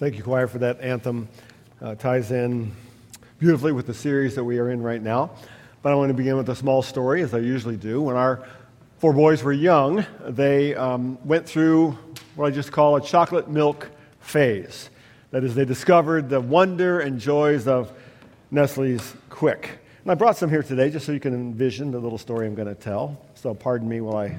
Thank 0.00 0.16
you, 0.16 0.22
choir, 0.22 0.46
for 0.46 0.56
that 0.60 0.80
anthem. 0.80 1.28
Uh, 1.82 1.94
ties 1.94 2.30
in 2.30 2.72
beautifully 3.38 3.72
with 3.72 3.86
the 3.86 3.92
series 3.92 4.34
that 4.34 4.42
we 4.42 4.58
are 4.58 4.70
in 4.70 4.80
right 4.80 5.02
now. 5.02 5.32
But 5.82 5.92
I 5.92 5.94
want 5.94 6.08
to 6.08 6.14
begin 6.14 6.38
with 6.38 6.48
a 6.48 6.56
small 6.56 6.80
story, 6.80 7.20
as 7.20 7.34
I 7.34 7.40
usually 7.40 7.76
do. 7.76 8.00
When 8.00 8.16
our 8.16 8.48
four 8.96 9.12
boys 9.12 9.42
were 9.42 9.52
young, 9.52 10.06
they 10.26 10.74
um, 10.74 11.18
went 11.26 11.46
through 11.46 11.98
what 12.34 12.46
I 12.46 12.50
just 12.50 12.72
call 12.72 12.96
a 12.96 13.02
chocolate 13.02 13.50
milk 13.50 13.90
phase. 14.20 14.88
That 15.32 15.44
is, 15.44 15.54
they 15.54 15.66
discovered 15.66 16.30
the 16.30 16.40
wonder 16.40 17.00
and 17.00 17.20
joys 17.20 17.68
of 17.68 17.92
Nestle's 18.50 19.14
Quik. 19.28 19.68
And 20.02 20.10
I 20.10 20.14
brought 20.14 20.38
some 20.38 20.48
here 20.48 20.62
today 20.62 20.88
just 20.88 21.04
so 21.04 21.12
you 21.12 21.20
can 21.20 21.34
envision 21.34 21.90
the 21.90 21.98
little 21.98 22.16
story 22.16 22.46
I'm 22.46 22.54
going 22.54 22.68
to 22.68 22.74
tell. 22.74 23.20
So 23.34 23.52
pardon 23.52 23.86
me 23.86 24.00
while 24.00 24.16
I 24.16 24.34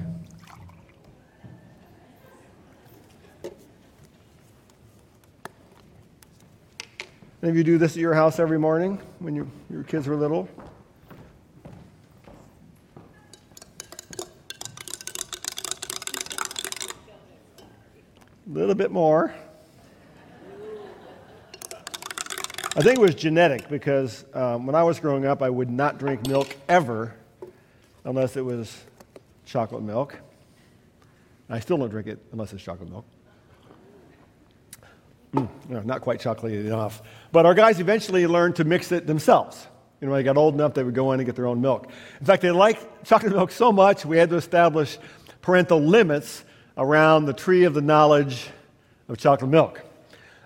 Any 7.42 7.50
of 7.50 7.56
you 7.56 7.64
do 7.64 7.76
this 7.76 7.92
at 7.92 7.98
your 7.98 8.14
house 8.14 8.38
every 8.38 8.58
morning 8.58 9.00
when 9.18 9.34
you, 9.34 9.50
your 9.68 9.82
kids 9.82 10.06
were 10.06 10.14
little? 10.14 10.48
A 18.46 18.48
little 18.48 18.76
bit 18.76 18.92
more. 18.92 19.34
I 22.76 22.80
think 22.80 22.98
it 22.98 23.00
was 23.00 23.16
genetic 23.16 23.68
because 23.68 24.24
um, 24.34 24.64
when 24.64 24.76
I 24.76 24.84
was 24.84 25.00
growing 25.00 25.26
up, 25.26 25.42
I 25.42 25.50
would 25.50 25.68
not 25.68 25.98
drink 25.98 26.28
milk 26.28 26.56
ever 26.68 27.12
unless 28.04 28.36
it 28.36 28.44
was 28.44 28.84
chocolate 29.46 29.82
milk. 29.82 30.16
I 31.50 31.58
still 31.58 31.76
don't 31.76 31.90
drink 31.90 32.06
it 32.06 32.20
unless 32.30 32.52
it's 32.52 32.62
chocolate 32.62 32.88
milk. 32.88 33.04
Mm, 35.34 35.84
not 35.84 36.02
quite 36.02 36.20
chocolatey 36.20 36.66
enough. 36.66 37.02
But 37.32 37.46
our 37.46 37.54
guys 37.54 37.80
eventually 37.80 38.26
learned 38.26 38.56
to 38.56 38.64
mix 38.64 38.92
it 38.92 39.06
themselves. 39.06 39.66
You 40.00 40.06
know, 40.06 40.12
when 40.12 40.20
they 40.20 40.24
got 40.24 40.36
old 40.36 40.54
enough, 40.54 40.74
they 40.74 40.82
would 40.82 40.94
go 40.94 41.12
in 41.12 41.20
and 41.20 41.26
get 41.26 41.36
their 41.36 41.46
own 41.46 41.60
milk. 41.60 41.88
In 42.20 42.26
fact, 42.26 42.42
they 42.42 42.50
liked 42.50 43.04
chocolate 43.04 43.32
milk 43.32 43.50
so 43.50 43.72
much, 43.72 44.04
we 44.04 44.18
had 44.18 44.28
to 44.30 44.36
establish 44.36 44.98
parental 45.40 45.80
limits 45.80 46.44
around 46.76 47.24
the 47.24 47.32
tree 47.32 47.64
of 47.64 47.72
the 47.74 47.80
knowledge 47.80 48.50
of 49.08 49.16
chocolate 49.16 49.50
milk. 49.50 49.82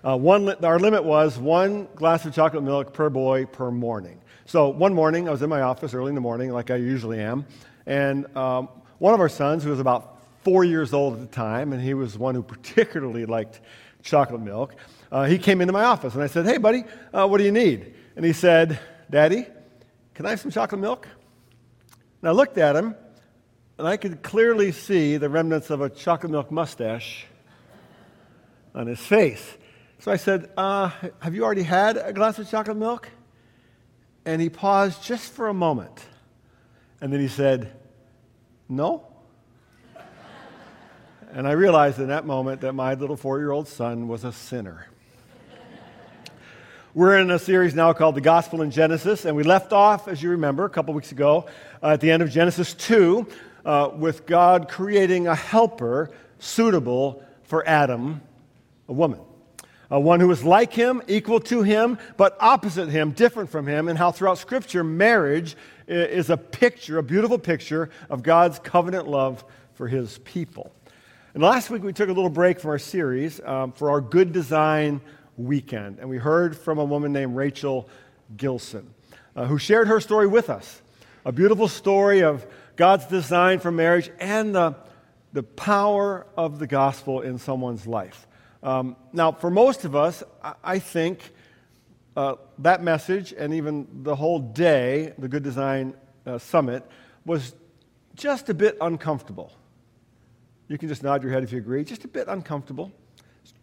Uh, 0.03 0.15
one, 0.15 0.49
our 0.63 0.79
limit 0.79 1.03
was 1.03 1.37
one 1.37 1.87
glass 1.95 2.25
of 2.25 2.33
chocolate 2.33 2.63
milk 2.63 2.93
per 2.93 3.09
boy 3.09 3.45
per 3.45 3.71
morning. 3.71 4.21
So 4.45 4.69
one 4.69 4.93
morning, 4.93 5.27
I 5.27 5.31
was 5.31 5.41
in 5.41 5.49
my 5.49 5.61
office 5.61 5.93
early 5.93 6.09
in 6.09 6.15
the 6.15 6.21
morning, 6.21 6.51
like 6.51 6.71
I 6.71 6.75
usually 6.75 7.19
am, 7.19 7.45
and 7.85 8.25
um, 8.37 8.69
one 8.99 9.13
of 9.13 9.19
our 9.19 9.29
sons, 9.29 9.63
who 9.63 9.69
was 9.71 9.79
about 9.79 10.17
four 10.43 10.63
years 10.63 10.93
old 10.93 11.15
at 11.15 11.19
the 11.19 11.27
time, 11.27 11.73
and 11.73 11.81
he 11.81 11.93
was 11.93 12.17
one 12.17 12.35
who 12.35 12.41
particularly 12.43 13.25
liked 13.25 13.59
chocolate 14.07 14.41
milk, 14.41 14.75
uh, 15.11 15.25
he 15.25 15.37
came 15.37 15.61
into 15.61 15.73
my 15.73 15.83
office 15.83 16.13
and 16.15 16.23
I 16.23 16.27
said, 16.27 16.45
Hey, 16.45 16.57
buddy, 16.57 16.83
uh, 17.13 17.27
what 17.27 17.37
do 17.37 17.43
you 17.43 17.51
need? 17.51 17.93
And 18.15 18.25
he 18.25 18.33
said, 18.33 18.79
Daddy, 19.09 19.45
can 20.15 20.25
I 20.25 20.31
have 20.31 20.39
some 20.39 20.51
chocolate 20.51 20.81
milk? 20.81 21.07
And 22.21 22.29
I 22.29 22.31
looked 22.31 22.57
at 22.57 22.75
him 22.75 22.95
and 23.77 23.87
I 23.87 23.97
could 23.97 24.23
clearly 24.23 24.71
see 24.71 25.17
the 25.17 25.29
remnants 25.29 25.69
of 25.69 25.81
a 25.81 25.89
chocolate 25.89 26.31
milk 26.31 26.51
mustache 26.51 27.25
on 28.73 28.87
his 28.87 28.99
face. 28.99 29.57
So 29.99 30.11
I 30.11 30.17
said, 30.17 30.49
uh, 30.57 30.89
Have 31.19 31.35
you 31.35 31.43
already 31.43 31.63
had 31.63 31.97
a 31.97 32.13
glass 32.13 32.39
of 32.39 32.49
chocolate 32.49 32.77
milk? 32.77 33.09
And 34.25 34.41
he 34.41 34.49
paused 34.49 35.03
just 35.03 35.31
for 35.31 35.47
a 35.47 35.53
moment. 35.53 36.05
And 37.01 37.13
then 37.13 37.19
he 37.19 37.27
said, 37.27 37.73
No. 38.67 39.05
And 41.33 41.45
I 41.45 41.51
realized 41.51 41.99
in 41.99 42.07
that 42.07 42.25
moment 42.25 42.61
that 42.61 42.71
my 42.71 42.93
little 42.93 43.17
four 43.17 43.39
year 43.39 43.51
old 43.51 43.67
son 43.67 44.07
was 44.07 44.23
a 44.23 44.31
sinner. 44.31 44.87
We're 46.93 47.17
in 47.17 47.29
a 47.29 47.37
series 47.37 47.75
now 47.75 47.91
called 47.91 48.15
The 48.15 48.21
Gospel 48.21 48.61
in 48.61 48.71
Genesis, 48.71 49.25
and 49.25 49.35
we 49.35 49.43
left 49.43 49.73
off, 49.73 50.07
as 50.07 50.23
you 50.23 50.29
remember, 50.31 50.63
a 50.63 50.69
couple 50.69 50.93
weeks 50.93 51.11
ago, 51.11 51.45
uh, 51.83 51.89
at 51.89 52.01
the 52.01 52.09
end 52.09 52.23
of 52.23 52.31
Genesis 52.31 52.73
2, 52.73 53.27
uh, 53.65 53.89
with 53.93 54.25
God 54.25 54.69
creating 54.69 55.27
a 55.27 55.35
helper 55.35 56.09
suitable 56.39 57.23
for 57.43 57.67
Adam, 57.67 58.21
a 58.87 58.93
woman. 58.93 59.19
Uh, 59.91 59.99
one 59.99 60.21
who 60.21 60.29
was 60.29 60.43
like 60.43 60.73
him, 60.73 61.03
equal 61.07 61.41
to 61.41 61.61
him, 61.61 61.99
but 62.15 62.37
opposite 62.39 62.87
him, 62.87 63.11
different 63.11 63.49
from 63.49 63.67
him, 63.67 63.89
and 63.89 63.97
how 63.99 64.11
throughout 64.11 64.37
Scripture, 64.37 64.83
marriage 64.83 65.57
is 65.87 66.29
a 66.29 66.37
picture, 66.37 66.97
a 66.97 67.03
beautiful 67.03 67.37
picture 67.37 67.89
of 68.09 68.23
God's 68.23 68.59
covenant 68.59 69.07
love 69.07 69.43
for 69.75 69.87
his 69.87 70.17
people. 70.19 70.71
And 71.33 71.43
last 71.43 71.69
week 71.69 71.83
we 71.83 71.91
took 71.91 72.07
a 72.07 72.13
little 72.13 72.29
break 72.29 72.57
from 72.57 72.71
our 72.71 72.79
series 72.79 73.41
um, 73.41 73.73
for 73.73 73.91
our 73.91 73.99
Good 73.99 74.31
Design 74.31 75.01
weekend, 75.35 75.99
and 75.99 76.09
we 76.09 76.17
heard 76.17 76.57
from 76.57 76.79
a 76.79 76.85
woman 76.85 77.11
named 77.11 77.35
Rachel 77.35 77.89
Gilson, 78.37 78.93
uh, 79.35 79.45
who 79.45 79.57
shared 79.59 79.89
her 79.89 79.99
story 79.99 80.25
with 80.25 80.49
us. 80.49 80.81
A 81.25 81.33
beautiful 81.33 81.67
story 81.67 82.23
of 82.23 82.47
God's 82.77 83.05
design 83.07 83.59
for 83.59 83.71
marriage 83.71 84.09
and 84.19 84.55
the, 84.55 84.75
the 85.33 85.43
power 85.43 86.25
of 86.37 86.59
the 86.59 86.65
gospel 86.65 87.19
in 87.21 87.37
someone's 87.37 87.85
life. 87.85 88.25
Um, 88.63 88.95
now, 89.11 89.33
for 89.33 89.51
most 89.51 89.83
of 89.83 89.97
us, 89.97 90.23
I, 90.41 90.53
I 90.63 90.79
think 90.79 91.19
uh, 92.15 92.35
that 92.59 92.81
message 92.81 93.33
and 93.37 93.53
even 93.53 93.85
the 94.03 94.15
whole 94.15 94.39
day, 94.39 95.13
the 95.17 95.27
Good 95.27 95.43
Design 95.43 95.93
uh, 96.25 96.37
Summit, 96.37 96.89
was 97.25 97.53
just 98.15 98.47
a 98.49 98.53
bit 98.53 98.77
uncomfortable. 98.79 99.51
You 100.67 100.77
can 100.77 100.89
just 100.89 101.01
nod 101.01 101.23
your 101.23 101.31
head 101.31 101.43
if 101.43 101.51
you 101.51 101.59
agree. 101.59 101.83
Just 101.85 102.03
a 102.03 102.09
bit 102.09 102.27
uncomfortable, 102.27 102.91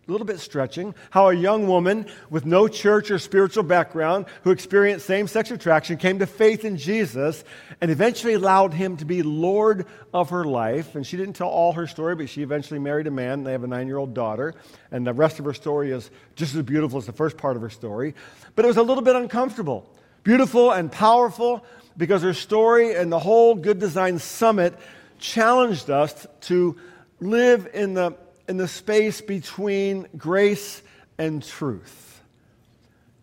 a 0.09 0.11
little 0.11 0.27
bit 0.27 0.41
stretching. 0.41 0.95
How 1.11 1.29
a 1.29 1.35
young 1.35 1.69
woman 1.69 2.07
with 2.31 2.47
no 2.47 2.67
church 2.67 3.11
or 3.11 3.19
spiritual 3.19 3.63
background 3.63 4.25
who 4.43 4.51
experienced 4.51 5.05
same 5.05 5.29
sex 5.29 5.51
attraction 5.51 5.99
came 5.99 6.19
to 6.21 6.27
faith 6.27 6.65
in 6.65 6.79
Jesus 6.79 7.45
and 7.83 7.91
eventually 7.91 8.33
allowed 8.33 8.73
him 8.73 8.97
to 8.97 9.05
be 9.05 9.23
Lord 9.23 9.87
of 10.15 10.31
her 10.31 10.45
life. 10.45 10.95
And 10.95 11.07
she 11.07 11.19
didn't 11.19 11.35
tell 11.35 11.49
all 11.49 11.75
her 11.75 11.87
story, 11.87 12.17
but 12.17 12.31
she 12.31 12.43
eventually 12.43 12.81
married 12.81 13.07
a 13.07 13.11
man. 13.11 13.41
And 13.41 13.47
They 13.47 13.53
have 13.53 13.65
a 13.65 13.69
nine 13.69 13.87
year 13.87 13.99
old 13.99 14.15
daughter. 14.15 14.55
And 14.91 15.07
the 15.07 15.13
rest 15.13 15.39
of 15.39 15.45
her 15.45 15.55
story 15.55 15.91
is 15.91 16.11
just 16.37 16.55
as 16.55 16.63
beautiful 16.63 16.99
as 16.99 17.05
the 17.05 17.13
first 17.13 17.37
part 17.37 17.57
of 17.57 17.61
her 17.63 17.71
story. 17.71 18.15
But 18.57 18.65
it 18.65 18.69
was 18.69 18.79
a 18.79 18.83
little 18.83 19.05
bit 19.05 19.15
uncomfortable. 19.15 19.91
Beautiful 20.23 20.71
and 20.71 20.91
powerful 20.91 21.67
because 21.99 22.23
her 22.23 22.33
story 22.33 22.95
and 22.95 23.13
the 23.13 23.19
whole 23.19 23.55
Good 23.55 23.79
Design 23.79 24.19
Summit 24.19 24.75
challenged 25.19 25.91
us 25.91 26.27
to 26.43 26.77
live 27.21 27.69
in 27.73 27.95
the, 27.95 28.17
in 28.49 28.57
the 28.57 28.69
space 28.69 29.21
between 29.21 30.07
grace 30.17 30.83
and 31.19 31.43
truth. 31.43 32.23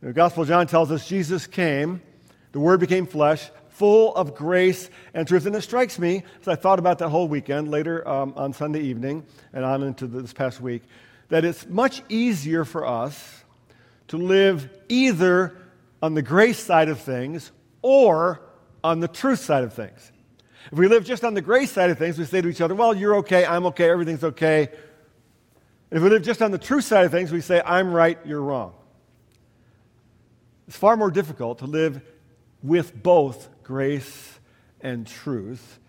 The 0.02 0.14
Gospel 0.14 0.44
of 0.44 0.50
John 0.50 0.68
tells 0.68 0.92
us 0.92 1.08
Jesus 1.08 1.46
came, 1.46 2.02
the 2.52 2.60
Word 2.60 2.80
became 2.80 3.06
flesh, 3.06 3.50
full 3.70 4.14
of 4.16 4.36
grace 4.36 4.90
and 5.14 5.28
truth. 5.28 5.46
And 5.46 5.56
it 5.56 5.62
strikes 5.62 5.98
me, 5.98 6.24
as 6.42 6.48
I 6.48 6.56
thought 6.56 6.80
about 6.80 7.00
that 7.00 7.10
whole 7.10 7.28
weekend, 7.28 7.70
later 7.70 8.08
um, 8.08 8.34
on 8.36 8.54
Sunday 8.54 8.82
evening 8.82 9.26
and 9.54 9.64
on 9.66 9.84
into 9.84 10.08
this 10.08 10.34
past 10.34 10.62
week, 10.62 10.84
that 11.30 11.46
it's 11.46 11.66
much 11.68 12.04
easier 12.10 12.66
for 12.66 12.86
us 12.86 13.44
to 14.10 14.18
live 14.18 14.70
either 14.90 15.56
on 16.02 16.14
the 16.14 16.22
grace 16.22 16.60
side 16.60 16.90
of 16.90 17.00
things 17.00 17.52
or 17.82 18.42
on 18.84 19.00
the 19.00 19.08
truth 19.08 19.40
side 19.40 19.64
of 19.64 19.74
things. 19.74 20.11
If 20.72 20.78
we 20.78 20.88
live 20.88 21.04
just 21.04 21.26
on 21.26 21.34
the 21.34 21.42
grace 21.42 21.72
side 21.72 21.90
of 21.90 21.98
things, 21.98 22.18
we 22.18 22.24
say 22.24 22.42
to 22.42 22.48
each 22.48 22.62
other, 22.62 22.76
well, 22.76 22.96
you're 22.96 23.16
okay, 23.18 23.46
I'm 23.46 23.66
okay, 23.68 23.90
everything's 23.90 24.24
okay. 24.24 24.70
And 25.90 25.98
if 25.98 26.02
we 26.02 26.10
live 26.10 26.24
just 26.24 26.42
on 26.42 26.52
the 26.52 26.58
truth 26.58 26.86
side 26.86 27.06
of 27.06 27.12
things, 27.12 27.32
we 27.32 27.42
say, 27.42 27.62
I'm 27.66 27.92
right, 27.92 28.18
you're 28.26 28.42
wrong. 28.42 28.74
It's 30.70 30.78
far 30.78 30.96
more 30.96 31.12
difficult 31.12 31.60
to 31.60 31.66
live 31.66 32.02
with 32.64 33.04
both 33.04 33.50
grace 33.64 34.40
and 34.80 35.06
truth. 35.06 35.80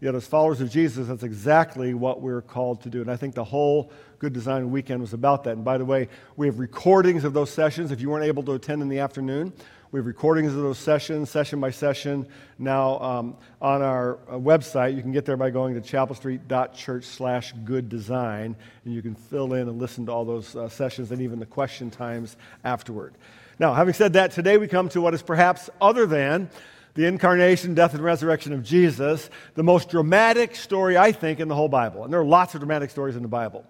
Yet, 0.00 0.14
as 0.14 0.28
followers 0.28 0.60
of 0.60 0.70
Jesus, 0.70 1.08
that's 1.08 1.24
exactly 1.24 1.92
what 1.92 2.20
we're 2.20 2.42
called 2.42 2.82
to 2.82 2.90
do. 2.90 3.00
And 3.00 3.10
I 3.10 3.16
think 3.16 3.34
the 3.34 3.42
whole 3.42 3.90
Good 4.20 4.32
Design 4.32 4.70
Weekend 4.70 5.00
was 5.00 5.12
about 5.12 5.42
that. 5.44 5.54
And 5.56 5.64
by 5.64 5.76
the 5.76 5.84
way, 5.84 6.08
we 6.36 6.46
have 6.46 6.60
recordings 6.60 7.24
of 7.24 7.32
those 7.32 7.50
sessions. 7.50 7.90
If 7.90 8.00
you 8.00 8.08
weren't 8.10 8.24
able 8.24 8.44
to 8.44 8.52
attend 8.52 8.82
in 8.82 8.88
the 8.88 9.00
afternoon, 9.00 9.52
we 9.90 9.98
have 9.98 10.06
recordings 10.06 10.54
of 10.54 10.60
those 10.60 10.76
sessions, 10.78 11.30
session 11.30 11.60
by 11.60 11.70
session, 11.70 12.26
now 12.58 12.98
um, 13.00 13.36
on 13.62 13.80
our 13.80 14.18
uh, 14.28 14.32
website. 14.32 14.94
You 14.94 15.00
can 15.00 15.12
get 15.12 15.24
there 15.24 15.38
by 15.38 15.48
going 15.48 15.80
to 15.80 15.80
chapelstreet.church 15.80 17.04
slash 17.04 17.54
good 17.64 17.88
design, 17.88 18.54
and 18.84 18.92
you 18.92 19.00
can 19.00 19.14
fill 19.14 19.54
in 19.54 19.66
and 19.66 19.78
listen 19.78 20.04
to 20.04 20.12
all 20.12 20.26
those 20.26 20.54
uh, 20.54 20.68
sessions 20.68 21.10
and 21.10 21.22
even 21.22 21.38
the 21.38 21.46
question 21.46 21.90
times 21.90 22.36
afterward. 22.64 23.14
Now, 23.58 23.72
having 23.72 23.94
said 23.94 24.12
that, 24.12 24.32
today 24.32 24.58
we 24.58 24.68
come 24.68 24.90
to 24.90 25.00
what 25.00 25.14
is 25.14 25.22
perhaps 25.22 25.70
other 25.80 26.04
than 26.04 26.50
the 26.94 27.06
incarnation, 27.06 27.74
death, 27.74 27.94
and 27.94 28.04
resurrection 28.04 28.52
of 28.52 28.62
Jesus, 28.62 29.30
the 29.54 29.62
most 29.62 29.88
dramatic 29.88 30.54
story, 30.54 30.98
I 30.98 31.12
think, 31.12 31.40
in 31.40 31.48
the 31.48 31.54
whole 31.54 31.68
Bible. 31.68 32.04
And 32.04 32.12
there 32.12 32.20
are 32.20 32.26
lots 32.26 32.54
of 32.54 32.60
dramatic 32.60 32.90
stories 32.90 33.16
in 33.16 33.22
the 33.22 33.28
Bible. 33.28 33.64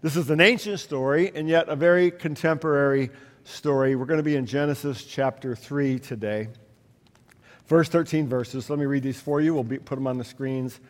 This 0.00 0.16
is 0.16 0.30
an 0.30 0.40
ancient 0.40 0.80
story, 0.80 1.30
and 1.34 1.46
yet 1.46 1.68
a 1.68 1.76
very 1.76 2.10
contemporary 2.10 3.10
story. 3.44 3.96
We're 3.96 4.06
going 4.06 4.18
to 4.18 4.24
be 4.24 4.36
in 4.36 4.46
Genesis 4.46 5.04
chapter 5.04 5.54
3 5.54 5.98
today. 5.98 6.48
First 7.64 7.92
13 7.92 8.28
verses. 8.28 8.68
Let 8.68 8.78
me 8.78 8.86
read 8.86 9.02
these 9.02 9.20
for 9.20 9.40
you. 9.40 9.54
We'll 9.54 9.64
be, 9.64 9.78
put 9.78 9.94
them 9.94 10.06
on 10.06 10.18
the 10.18 10.24
screens, 10.24 10.80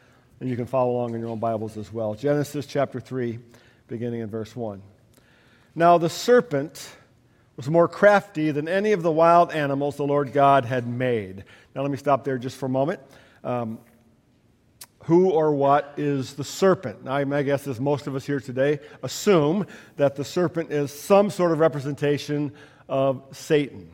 and 0.41 0.49
you 0.49 0.57
can 0.57 0.67
follow 0.67 0.93
along 0.93 1.15
in 1.15 1.21
your 1.21 1.31
own 1.31 1.39
Bibles 1.39 1.77
as 1.77 1.93
well. 1.93 2.15
Genesis 2.15 2.67
chapter 2.67 3.01
3, 3.01 3.39
beginning 3.89 4.21
in 4.21 4.29
verse 4.29 4.57
1. 4.57 4.83
Now 5.75 5.99
the 5.99 6.11
serpent 6.11 6.91
was 7.57 7.69
more 7.69 7.89
crafty 7.89 8.51
than 8.51 8.69
any 8.69 8.93
of 8.93 9.03
the 9.03 9.13
wild 9.13 9.53
animals 9.53 9.97
the 9.97 10.07
Lord 10.07 10.33
God 10.33 10.65
had 10.65 10.87
made. 10.87 11.45
Now 11.75 11.83
let 11.83 11.91
me 11.91 11.97
stop 11.97 12.25
there 12.25 12.39
just 12.39 12.57
for 12.57 12.67
a 12.67 12.71
moment. 12.71 13.01
Um, 13.45 13.79
who 15.05 15.31
or 15.31 15.53
what 15.53 15.95
is 15.97 16.35
the 16.35 16.45
serpent? 16.45 17.05
Now, 17.05 17.23
my 17.25 17.43
guess 17.43 17.67
is 17.67 17.81
most 17.81 18.07
of 18.07 18.15
us 18.15 18.27
here 18.27 18.41
today 18.41 18.81
assume 19.03 19.67
that 19.97 20.15
the 20.17 20.25
serpent 20.25 20.71
is 20.71 20.93
some 20.93 21.31
sort 21.31 21.53
of 21.53 21.59
representation 21.59 22.53
of 22.89 23.23
Satan. 23.33 23.91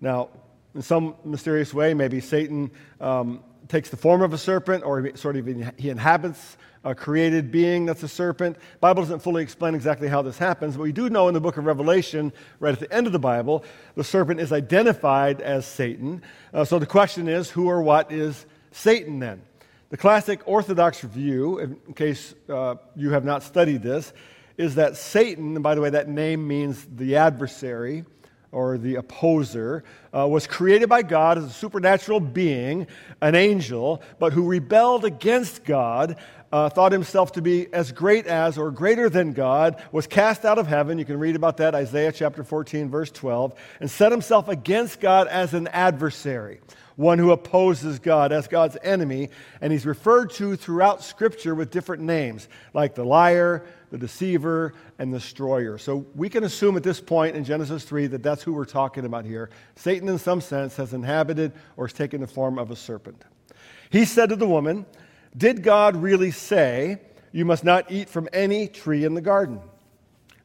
Now, 0.00 0.30
in 0.74 0.82
some 0.82 1.14
mysterious 1.24 1.72
way, 1.72 1.94
maybe 1.94 2.20
Satan 2.20 2.70
um, 3.00 3.42
takes 3.68 3.90
the 3.90 3.96
form 3.96 4.22
of 4.22 4.32
a 4.32 4.38
serpent, 4.38 4.84
or 4.84 5.16
sort 5.16 5.36
of 5.36 5.46
he 5.76 5.90
inhabits 5.90 6.56
a 6.82 6.94
created 6.94 7.50
being 7.50 7.86
that's 7.86 8.02
a 8.02 8.08
serpent. 8.08 8.56
Bible 8.80 9.02
doesn't 9.02 9.20
fully 9.20 9.42
explain 9.42 9.74
exactly 9.74 10.08
how 10.08 10.22
this 10.22 10.38
happens, 10.38 10.76
but 10.76 10.82
we 10.82 10.92
do 10.92 11.10
know 11.10 11.28
in 11.28 11.34
the 11.34 11.40
book 11.40 11.58
of 11.58 11.66
Revelation, 11.66 12.32
right 12.58 12.72
at 12.72 12.80
the 12.80 12.92
end 12.92 13.06
of 13.06 13.12
the 13.12 13.18
Bible, 13.18 13.64
the 13.96 14.04
serpent 14.04 14.40
is 14.40 14.52
identified 14.52 15.40
as 15.40 15.66
Satan. 15.66 16.22
Uh, 16.54 16.64
so 16.64 16.78
the 16.78 16.86
question 16.86 17.28
is, 17.28 17.50
who 17.50 17.68
or 17.68 17.82
what 17.82 18.10
is 18.10 18.46
Satan 18.72 19.18
then? 19.18 19.42
The 19.90 19.96
classic 19.96 20.42
Orthodox 20.46 21.00
view, 21.00 21.58
in 21.58 21.94
case 21.94 22.32
uh, 22.48 22.76
you 22.94 23.10
have 23.10 23.24
not 23.24 23.42
studied 23.42 23.82
this, 23.82 24.12
is 24.56 24.76
that 24.76 24.96
Satan, 24.96 25.56
and 25.56 25.64
by 25.64 25.74
the 25.74 25.80
way, 25.80 25.90
that 25.90 26.08
name 26.08 26.46
means 26.46 26.86
the 26.94 27.16
adversary 27.16 28.04
or 28.52 28.78
the 28.78 28.94
opposer, 28.94 29.82
uh, 30.16 30.28
was 30.28 30.46
created 30.46 30.88
by 30.88 31.02
God 31.02 31.38
as 31.38 31.44
a 31.44 31.50
supernatural 31.50 32.20
being, 32.20 32.86
an 33.20 33.34
angel, 33.34 34.00
but 34.20 34.32
who 34.32 34.46
rebelled 34.46 35.04
against 35.04 35.64
God, 35.64 36.16
uh, 36.52 36.68
thought 36.68 36.92
himself 36.92 37.32
to 37.32 37.42
be 37.42 37.72
as 37.72 37.90
great 37.90 38.28
as 38.28 38.58
or 38.58 38.70
greater 38.70 39.08
than 39.08 39.32
God, 39.32 39.82
was 39.90 40.06
cast 40.06 40.44
out 40.44 40.58
of 40.58 40.68
heaven. 40.68 40.98
You 40.98 41.04
can 41.04 41.18
read 41.18 41.34
about 41.34 41.56
that, 41.56 41.74
Isaiah 41.74 42.12
chapter 42.12 42.44
14, 42.44 42.88
verse 42.90 43.10
12, 43.10 43.54
and 43.80 43.90
set 43.90 44.12
himself 44.12 44.46
against 44.46 45.00
God 45.00 45.26
as 45.26 45.52
an 45.52 45.66
adversary 45.66 46.60
one 46.96 47.18
who 47.18 47.32
opposes 47.32 47.98
God, 47.98 48.32
as 48.32 48.48
God's 48.48 48.76
enemy. 48.82 49.30
And 49.60 49.72
he's 49.72 49.86
referred 49.86 50.30
to 50.32 50.56
throughout 50.56 51.02
Scripture 51.02 51.54
with 51.54 51.70
different 51.70 52.02
names, 52.02 52.48
like 52.74 52.94
the 52.94 53.04
liar, 53.04 53.64
the 53.90 53.98
deceiver, 53.98 54.74
and 54.98 55.12
the 55.12 55.18
destroyer. 55.18 55.78
So 55.78 56.06
we 56.14 56.28
can 56.28 56.44
assume 56.44 56.76
at 56.76 56.82
this 56.82 57.00
point 57.00 57.36
in 57.36 57.44
Genesis 57.44 57.84
3 57.84 58.06
that 58.08 58.22
that's 58.22 58.42
who 58.42 58.52
we're 58.52 58.64
talking 58.64 59.04
about 59.04 59.24
here. 59.24 59.50
Satan, 59.76 60.08
in 60.08 60.18
some 60.18 60.40
sense, 60.40 60.76
has 60.76 60.94
inhabited 60.94 61.52
or 61.76 61.86
has 61.86 61.92
taken 61.92 62.20
the 62.20 62.26
form 62.26 62.58
of 62.58 62.70
a 62.70 62.76
serpent. 62.76 63.24
He 63.90 64.04
said 64.04 64.28
to 64.28 64.36
the 64.36 64.46
woman, 64.46 64.86
Did 65.36 65.62
God 65.62 65.96
really 65.96 66.30
say, 66.30 67.00
You 67.32 67.44
must 67.44 67.64
not 67.64 67.90
eat 67.90 68.08
from 68.08 68.28
any 68.32 68.68
tree 68.68 69.04
in 69.04 69.14
the 69.14 69.20
garden? 69.20 69.60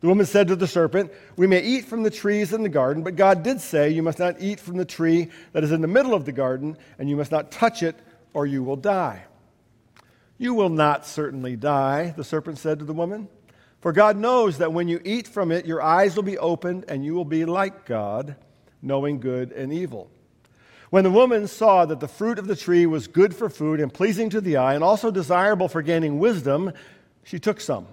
The 0.05 0.09
woman 0.09 0.27
said 0.27 0.49
to 0.49 0.55
the 0.55 0.67
serpent, 0.67 1.11
We 1.35 1.47
may 1.47 1.63
eat 1.63 1.85
from 1.85 2.03
the 2.03 2.11
trees 2.11 2.53
in 2.53 2.61
the 2.61 2.69
garden, 2.69 3.01
but 3.01 3.15
God 3.15 3.41
did 3.41 3.59
say, 3.59 3.89
You 3.89 4.03
must 4.03 4.19
not 4.19 4.39
eat 4.39 4.59
from 4.59 4.77
the 4.77 4.85
tree 4.85 5.31
that 5.51 5.63
is 5.63 5.71
in 5.71 5.81
the 5.81 5.87
middle 5.87 6.13
of 6.13 6.25
the 6.25 6.31
garden, 6.31 6.77
and 6.99 7.09
you 7.09 7.15
must 7.15 7.31
not 7.31 7.49
touch 7.49 7.81
it, 7.81 7.95
or 8.31 8.45
you 8.45 8.61
will 8.61 8.75
die. 8.75 9.23
You 10.37 10.53
will 10.53 10.69
not 10.69 11.07
certainly 11.07 11.55
die, 11.55 12.13
the 12.15 12.23
serpent 12.23 12.59
said 12.59 12.77
to 12.77 12.85
the 12.85 12.93
woman. 12.93 13.29
For 13.81 13.91
God 13.91 14.15
knows 14.15 14.59
that 14.59 14.71
when 14.71 14.87
you 14.87 15.01
eat 15.03 15.27
from 15.27 15.51
it, 15.51 15.65
your 15.65 15.81
eyes 15.81 16.15
will 16.15 16.21
be 16.21 16.37
opened, 16.37 16.85
and 16.87 17.03
you 17.03 17.15
will 17.15 17.25
be 17.25 17.45
like 17.45 17.87
God, 17.87 18.35
knowing 18.83 19.19
good 19.19 19.53
and 19.53 19.73
evil. 19.73 20.11
When 20.91 21.03
the 21.03 21.09
woman 21.09 21.47
saw 21.47 21.83
that 21.87 21.99
the 21.99 22.07
fruit 22.07 22.37
of 22.37 22.45
the 22.45 22.55
tree 22.55 22.85
was 22.85 23.07
good 23.07 23.35
for 23.35 23.49
food 23.49 23.79
and 23.79 23.91
pleasing 23.91 24.29
to 24.29 24.39
the 24.39 24.57
eye, 24.57 24.75
and 24.75 24.83
also 24.83 25.09
desirable 25.09 25.67
for 25.67 25.81
gaining 25.81 26.19
wisdom, 26.19 26.73
she 27.23 27.39
took 27.39 27.59
some 27.59 27.87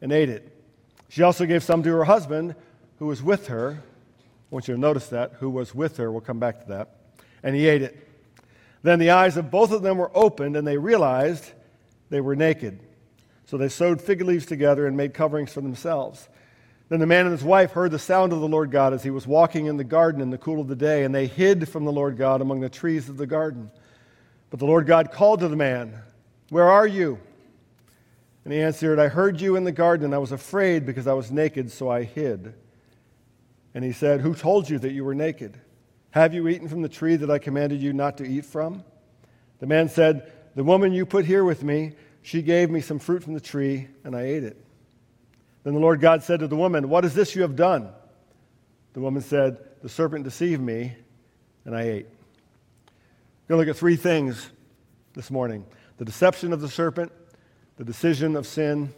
and 0.00 0.10
ate 0.10 0.30
it. 0.30 0.56
She 1.10 1.24
also 1.24 1.44
gave 1.44 1.64
some 1.64 1.82
to 1.82 1.90
her 1.90 2.04
husband 2.04 2.54
who 3.00 3.06
was 3.06 3.20
with 3.20 3.48
her. 3.48 3.82
I 3.82 4.54
want 4.54 4.68
you 4.68 4.74
to 4.74 4.80
notice 4.80 5.08
that, 5.08 5.32
who 5.40 5.50
was 5.50 5.74
with 5.74 5.96
her. 5.96 6.10
We'll 6.12 6.20
come 6.20 6.38
back 6.38 6.60
to 6.62 6.68
that. 6.68 6.96
And 7.42 7.56
he 7.56 7.66
ate 7.66 7.82
it. 7.82 8.08
Then 8.84 9.00
the 9.00 9.10
eyes 9.10 9.36
of 9.36 9.50
both 9.50 9.72
of 9.72 9.82
them 9.82 9.98
were 9.98 10.12
opened, 10.14 10.56
and 10.56 10.64
they 10.64 10.78
realized 10.78 11.50
they 12.10 12.20
were 12.20 12.36
naked. 12.36 12.78
So 13.46 13.58
they 13.58 13.68
sewed 13.68 14.00
fig 14.00 14.22
leaves 14.22 14.46
together 14.46 14.86
and 14.86 14.96
made 14.96 15.12
coverings 15.12 15.52
for 15.52 15.60
themselves. 15.60 16.28
Then 16.90 17.00
the 17.00 17.06
man 17.06 17.26
and 17.26 17.32
his 17.32 17.42
wife 17.42 17.72
heard 17.72 17.90
the 17.90 17.98
sound 17.98 18.32
of 18.32 18.38
the 18.38 18.48
Lord 18.48 18.70
God 18.70 18.94
as 18.94 19.02
he 19.02 19.10
was 19.10 19.26
walking 19.26 19.66
in 19.66 19.78
the 19.78 19.84
garden 19.84 20.20
in 20.20 20.30
the 20.30 20.38
cool 20.38 20.60
of 20.60 20.68
the 20.68 20.76
day, 20.76 21.02
and 21.02 21.12
they 21.12 21.26
hid 21.26 21.68
from 21.68 21.84
the 21.84 21.92
Lord 21.92 22.18
God 22.18 22.40
among 22.40 22.60
the 22.60 22.68
trees 22.68 23.08
of 23.08 23.16
the 23.16 23.26
garden. 23.26 23.72
But 24.48 24.60
the 24.60 24.66
Lord 24.66 24.86
God 24.86 25.10
called 25.10 25.40
to 25.40 25.48
the 25.48 25.56
man, 25.56 25.92
Where 26.50 26.70
are 26.70 26.86
you? 26.86 27.18
And 28.44 28.52
he 28.52 28.60
answered, 28.60 28.98
I 28.98 29.08
heard 29.08 29.40
you 29.40 29.56
in 29.56 29.64
the 29.64 29.72
garden, 29.72 30.06
and 30.06 30.14
I 30.14 30.18
was 30.18 30.32
afraid 30.32 30.86
because 30.86 31.06
I 31.06 31.12
was 31.12 31.30
naked, 31.30 31.70
so 31.70 31.90
I 31.90 32.04
hid. 32.04 32.54
And 33.74 33.84
he 33.84 33.92
said, 33.92 34.20
Who 34.20 34.34
told 34.34 34.68
you 34.68 34.78
that 34.78 34.92
you 34.92 35.04
were 35.04 35.14
naked? 35.14 35.60
Have 36.12 36.34
you 36.34 36.48
eaten 36.48 36.68
from 36.68 36.82
the 36.82 36.88
tree 36.88 37.16
that 37.16 37.30
I 37.30 37.38
commanded 37.38 37.80
you 37.80 37.92
not 37.92 38.16
to 38.18 38.26
eat 38.26 38.44
from? 38.44 38.82
The 39.58 39.66
man 39.66 39.88
said, 39.88 40.32
The 40.56 40.64
woman 40.64 40.92
you 40.92 41.06
put 41.06 41.24
here 41.24 41.44
with 41.44 41.62
me, 41.62 41.92
she 42.22 42.42
gave 42.42 42.70
me 42.70 42.80
some 42.80 42.98
fruit 42.98 43.22
from 43.22 43.34
the 43.34 43.40
tree, 43.40 43.88
and 44.04 44.16
I 44.16 44.22
ate 44.22 44.44
it. 44.44 44.64
Then 45.62 45.74
the 45.74 45.80
Lord 45.80 46.00
God 46.00 46.22
said 46.22 46.40
to 46.40 46.48
the 46.48 46.56
woman, 46.56 46.88
What 46.88 47.04
is 47.04 47.14
this 47.14 47.36
you 47.36 47.42
have 47.42 47.56
done? 47.56 47.90
The 48.94 49.00
woman 49.00 49.22
said, 49.22 49.58
The 49.82 49.88
serpent 49.88 50.24
deceived 50.24 50.62
me, 50.62 50.94
and 51.64 51.76
I 51.76 51.82
ate. 51.82 52.06
We're 53.46 53.56
going 53.56 53.66
to 53.66 53.66
look 53.68 53.76
at 53.76 53.78
three 53.78 53.96
things 53.96 54.50
this 55.14 55.30
morning 55.30 55.64
the 55.98 56.04
deception 56.04 56.52
of 56.52 56.60
the 56.62 56.68
serpent, 56.68 57.12
the 57.80 57.86
decision 57.86 58.36
of 58.36 58.46
sin, 58.46 58.92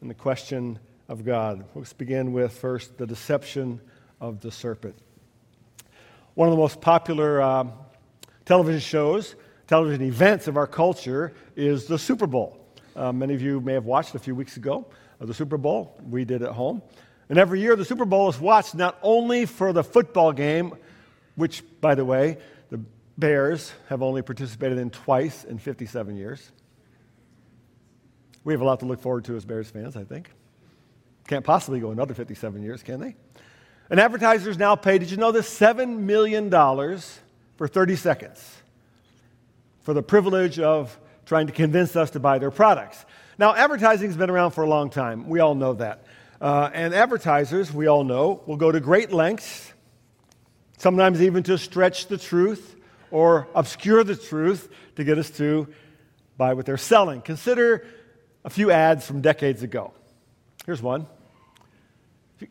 and 0.00 0.10
the 0.10 0.14
question 0.14 0.80
of 1.08 1.24
God. 1.24 1.64
Let's 1.76 1.92
begin 1.92 2.32
with 2.32 2.52
first 2.58 2.98
the 2.98 3.06
deception 3.06 3.80
of 4.20 4.40
the 4.40 4.50
serpent. 4.50 4.96
One 6.34 6.48
of 6.48 6.52
the 6.52 6.58
most 6.58 6.80
popular 6.80 7.40
uh, 7.40 7.68
television 8.44 8.80
shows, 8.80 9.36
television 9.68 10.02
events 10.02 10.48
of 10.48 10.56
our 10.56 10.66
culture 10.66 11.34
is 11.54 11.86
the 11.86 12.00
Super 12.00 12.26
Bowl. 12.26 12.58
Uh, 12.96 13.12
many 13.12 13.32
of 13.32 13.42
you 13.42 13.60
may 13.60 13.74
have 13.74 13.84
watched 13.84 14.12
a 14.16 14.18
few 14.18 14.34
weeks 14.34 14.56
ago 14.56 14.88
uh, 15.20 15.26
the 15.26 15.32
Super 15.32 15.56
Bowl. 15.56 15.96
We 16.04 16.24
did 16.24 16.42
at 16.42 16.50
home. 16.50 16.82
And 17.28 17.38
every 17.38 17.60
year, 17.60 17.76
the 17.76 17.84
Super 17.84 18.06
Bowl 18.06 18.28
is 18.28 18.40
watched 18.40 18.74
not 18.74 18.98
only 19.04 19.46
for 19.46 19.72
the 19.72 19.84
football 19.84 20.32
game, 20.32 20.74
which, 21.36 21.62
by 21.80 21.94
the 21.94 22.04
way, 22.04 22.38
the 22.70 22.80
Bears 23.18 23.72
have 23.88 24.02
only 24.02 24.22
participated 24.22 24.78
in 24.78 24.90
twice 24.90 25.44
in 25.44 25.58
57 25.58 26.16
years. 26.16 26.50
We 28.44 28.52
have 28.52 28.60
a 28.60 28.64
lot 28.64 28.80
to 28.80 28.86
look 28.86 29.00
forward 29.00 29.24
to 29.26 29.36
as 29.36 29.44
Bears 29.44 29.70
fans, 29.70 29.96
I 29.96 30.04
think. 30.04 30.30
Can't 31.28 31.44
possibly 31.44 31.80
go 31.80 31.90
another 31.90 32.14
57 32.14 32.62
years, 32.62 32.82
can 32.82 33.00
they? 33.00 33.14
And 33.90 34.00
advertisers 34.00 34.56
now 34.56 34.76
pay, 34.76 34.98
did 34.98 35.10
you 35.10 35.16
know 35.16 35.32
this? 35.32 35.48
$7 35.58 35.98
million 35.98 36.50
for 36.50 37.68
30 37.68 37.96
seconds 37.96 38.56
for 39.82 39.94
the 39.94 40.02
privilege 40.02 40.58
of 40.58 40.96
trying 41.26 41.46
to 41.46 41.52
convince 41.52 41.96
us 41.96 42.10
to 42.10 42.20
buy 42.20 42.38
their 42.38 42.50
products. 42.50 43.04
Now, 43.38 43.54
advertising 43.54 44.08
has 44.08 44.16
been 44.16 44.30
around 44.30 44.52
for 44.52 44.64
a 44.64 44.68
long 44.68 44.90
time. 44.90 45.28
We 45.28 45.40
all 45.40 45.54
know 45.54 45.74
that. 45.74 46.04
Uh, 46.40 46.70
and 46.72 46.94
advertisers, 46.94 47.72
we 47.72 47.86
all 47.86 48.04
know, 48.04 48.42
will 48.46 48.56
go 48.56 48.72
to 48.72 48.80
great 48.80 49.12
lengths, 49.12 49.72
sometimes 50.78 51.20
even 51.20 51.42
to 51.44 51.58
stretch 51.58 52.06
the 52.06 52.16
truth 52.16 52.76
or 53.10 53.48
obscure 53.54 54.04
the 54.04 54.16
truth 54.16 54.68
to 54.96 55.04
get 55.04 55.18
us 55.18 55.30
to 55.30 55.68
buy 56.36 56.54
what 56.54 56.66
they're 56.66 56.76
selling. 56.76 57.20
Consider 57.20 57.86
a 58.44 58.50
few 58.50 58.70
ads 58.70 59.06
from 59.06 59.20
decades 59.20 59.62
ago. 59.62 59.92
Here's 60.66 60.82
one. 60.82 61.06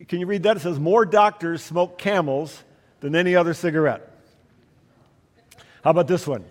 Can 0.08 0.20
you 0.20 0.26
read 0.26 0.44
that? 0.44 0.56
It 0.56 0.60
says, 0.60 0.78
More 0.78 1.04
doctors 1.04 1.62
smoke 1.62 1.98
camels 1.98 2.62
than 3.00 3.16
any 3.16 3.34
other 3.34 3.54
cigarette. 3.54 4.06
How 5.82 5.90
about 5.90 6.06
this 6.06 6.26
one? 6.26 6.44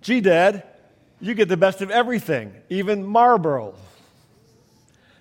Gee, 0.00 0.20
Dad, 0.20 0.64
you 1.20 1.34
get 1.34 1.48
the 1.48 1.56
best 1.56 1.82
of 1.82 1.90
everything, 1.90 2.54
even 2.68 3.04
Marlboro. 3.04 3.74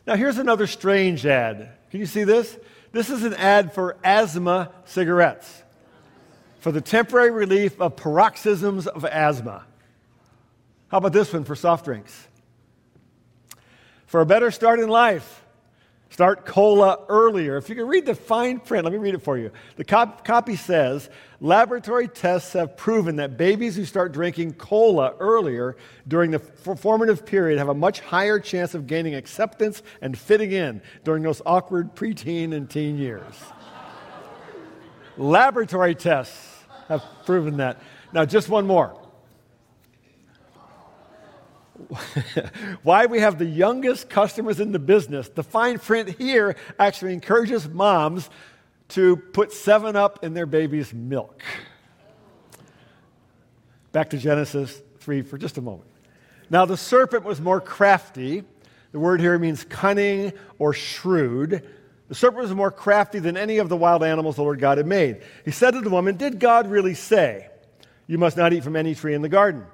Now, 0.07 0.15
here's 0.15 0.37
another 0.37 0.67
strange 0.67 1.25
ad. 1.25 1.69
Can 1.91 1.99
you 1.99 2.05
see 2.05 2.23
this? 2.23 2.57
This 2.91 3.09
is 3.09 3.23
an 3.23 3.33
ad 3.33 3.73
for 3.73 3.97
asthma 4.03 4.71
cigarettes 4.85 5.63
for 6.65 6.71
the 6.71 6.81
temporary 6.81 7.29
relief 7.29 7.79
of 7.79 7.95
paroxysms 7.95 8.87
of 8.87 9.05
asthma. 9.05 9.63
How 10.87 10.97
about 10.97 11.13
this 11.13 11.31
one 11.31 11.43
for 11.43 11.55
soft 11.55 11.85
drinks? 11.85 12.27
For 14.15 14.21
a 14.21 14.25
better 14.25 14.49
start 14.49 14.79
in 14.79 14.87
life, 14.87 15.43
start 16.09 16.45
cola 16.45 16.99
earlier. 17.09 17.57
If 17.57 17.67
you 17.67 17.75
can 17.75 17.85
read 17.85 18.05
the 18.05 18.15
fine 18.15 18.61
print, 18.61 18.85
let 18.85 18.93
me 18.93 18.97
read 18.97 19.13
it 19.13 19.21
for 19.21 19.37
you. 19.37 19.51
The 19.75 19.83
cop- 19.83 20.23
copy 20.23 20.55
says 20.55 21.09
laboratory 21.41 22.07
tests 22.07 22.53
have 22.53 22.77
proven 22.77 23.17
that 23.17 23.35
babies 23.35 23.75
who 23.75 23.83
start 23.83 24.13
drinking 24.13 24.53
cola 24.53 25.15
earlier 25.19 25.75
during 26.07 26.31
the 26.31 26.39
formative 26.39 27.25
period 27.25 27.57
have 27.57 27.67
a 27.67 27.73
much 27.73 27.99
higher 27.99 28.39
chance 28.39 28.73
of 28.73 28.87
gaining 28.87 29.15
acceptance 29.15 29.83
and 29.99 30.17
fitting 30.17 30.53
in 30.53 30.81
during 31.03 31.21
those 31.21 31.41
awkward 31.45 31.93
preteen 31.93 32.53
and 32.53 32.69
teen 32.69 32.97
years. 32.97 33.33
laboratory 35.17 35.93
tests 35.93 36.63
have 36.87 37.03
proven 37.25 37.57
that. 37.57 37.81
Now, 38.13 38.23
just 38.23 38.47
one 38.47 38.65
more. 38.65 39.04
why 42.83 43.05
we 43.05 43.19
have 43.19 43.37
the 43.37 43.45
youngest 43.45 44.09
customers 44.09 44.59
in 44.59 44.71
the 44.71 44.79
business. 44.79 45.29
The 45.29 45.43
fine 45.43 45.79
print 45.79 46.09
here 46.17 46.55
actually 46.79 47.13
encourages 47.13 47.67
moms 47.67 48.29
to 48.89 49.17
put 49.17 49.51
7 49.51 49.95
Up 49.95 50.23
in 50.23 50.33
their 50.33 50.45
baby's 50.45 50.93
milk. 50.93 51.41
Back 53.91 54.09
to 54.11 54.17
Genesis 54.17 54.81
3 54.99 55.21
for 55.21 55.37
just 55.37 55.57
a 55.57 55.61
moment. 55.61 55.89
Now, 56.49 56.65
the 56.65 56.77
serpent 56.77 57.23
was 57.23 57.41
more 57.41 57.59
crafty. 57.59 58.43
The 58.91 58.99
word 58.99 59.19
here 59.19 59.37
means 59.39 59.63
cunning 59.63 60.33
or 60.59 60.73
shrewd. 60.73 61.67
The 62.07 62.15
serpent 62.15 62.43
was 62.43 62.53
more 62.53 62.71
crafty 62.71 63.19
than 63.19 63.35
any 63.35 63.57
of 63.57 63.67
the 63.67 63.77
wild 63.77 64.03
animals 64.03 64.35
the 64.35 64.43
Lord 64.43 64.59
God 64.59 64.77
had 64.77 64.85
made. 64.85 65.21
He 65.43 65.51
said 65.51 65.71
to 65.71 65.81
the 65.81 65.89
woman, 65.89 66.17
Did 66.17 66.39
God 66.39 66.67
really 66.69 66.93
say, 66.93 67.49
You 68.05 68.17
must 68.17 68.37
not 68.37 68.53
eat 68.53 68.63
from 68.63 68.75
any 68.75 68.93
tree 68.93 69.15
in 69.15 69.21
the 69.21 69.29
garden? 69.29 69.65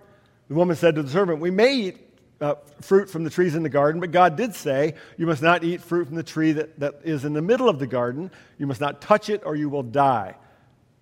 The 0.51 0.55
woman 0.55 0.75
said 0.75 0.95
to 0.95 1.03
the 1.03 1.09
serpent, 1.09 1.39
We 1.39 1.49
may 1.49 1.73
eat 1.73 1.97
uh, 2.41 2.55
fruit 2.81 3.09
from 3.09 3.23
the 3.23 3.29
trees 3.29 3.55
in 3.55 3.63
the 3.63 3.69
garden, 3.69 4.01
but 4.01 4.11
God 4.11 4.35
did 4.35 4.53
say, 4.53 4.95
You 5.15 5.25
must 5.25 5.41
not 5.41 5.63
eat 5.63 5.79
fruit 5.79 6.07
from 6.07 6.17
the 6.17 6.23
tree 6.23 6.51
that, 6.51 6.77
that 6.81 6.95
is 7.05 7.23
in 7.23 7.31
the 7.31 7.41
middle 7.41 7.69
of 7.69 7.79
the 7.79 7.87
garden. 7.87 8.29
You 8.57 8.67
must 8.67 8.81
not 8.81 8.99
touch 8.99 9.29
it, 9.29 9.43
or 9.45 9.55
you 9.55 9.69
will 9.69 9.81
die. 9.81 10.35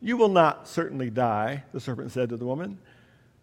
You 0.01 0.18
will 0.18 0.29
not 0.29 0.68
certainly 0.68 1.10
die, 1.10 1.63
the 1.72 1.79
serpent 1.79 2.12
said 2.12 2.29
to 2.29 2.38
the 2.38 2.46
woman. 2.46 2.77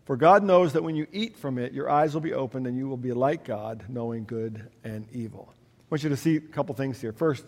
For 0.04 0.16
God 0.16 0.44
knows 0.44 0.74
that 0.74 0.84
when 0.84 0.94
you 0.94 1.08
eat 1.10 1.36
from 1.36 1.58
it, 1.58 1.72
your 1.72 1.90
eyes 1.90 2.14
will 2.14 2.20
be 2.20 2.34
opened 2.34 2.68
and 2.68 2.78
you 2.78 2.88
will 2.88 2.96
be 2.96 3.12
like 3.12 3.42
God, 3.42 3.82
knowing 3.88 4.26
good 4.26 4.70
and 4.84 5.08
evil. 5.10 5.48
I 5.50 5.84
want 5.90 6.04
you 6.04 6.08
to 6.10 6.16
see 6.16 6.36
a 6.36 6.40
couple 6.40 6.72
things 6.76 7.00
here. 7.00 7.10
First, 7.10 7.44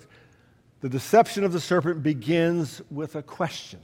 the 0.81 0.89
deception 0.89 1.45
of 1.45 1.53
the 1.53 1.61
serpent 1.61 2.03
begins 2.03 2.83
with 2.91 3.15
a 3.15 3.23
question. 3.23 3.79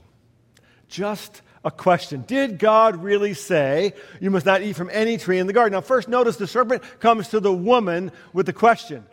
Just 0.87 1.41
a 1.65 1.71
question. 1.71 2.23
Did 2.27 2.59
God 2.59 3.03
really 3.03 3.33
say, 3.33 3.93
You 4.21 4.29
must 4.29 4.45
not 4.45 4.61
eat 4.61 4.75
from 4.75 4.89
any 4.93 5.17
tree 5.17 5.39
in 5.39 5.47
the 5.47 5.53
garden? 5.53 5.73
Now, 5.73 5.81
first, 5.81 6.07
notice 6.07 6.37
the 6.37 6.47
serpent 6.47 6.83
comes 6.99 7.29
to 7.29 7.39
the 7.39 7.51
woman 7.51 8.11
with 8.33 8.45
the 8.45 8.53
question. 8.53 9.05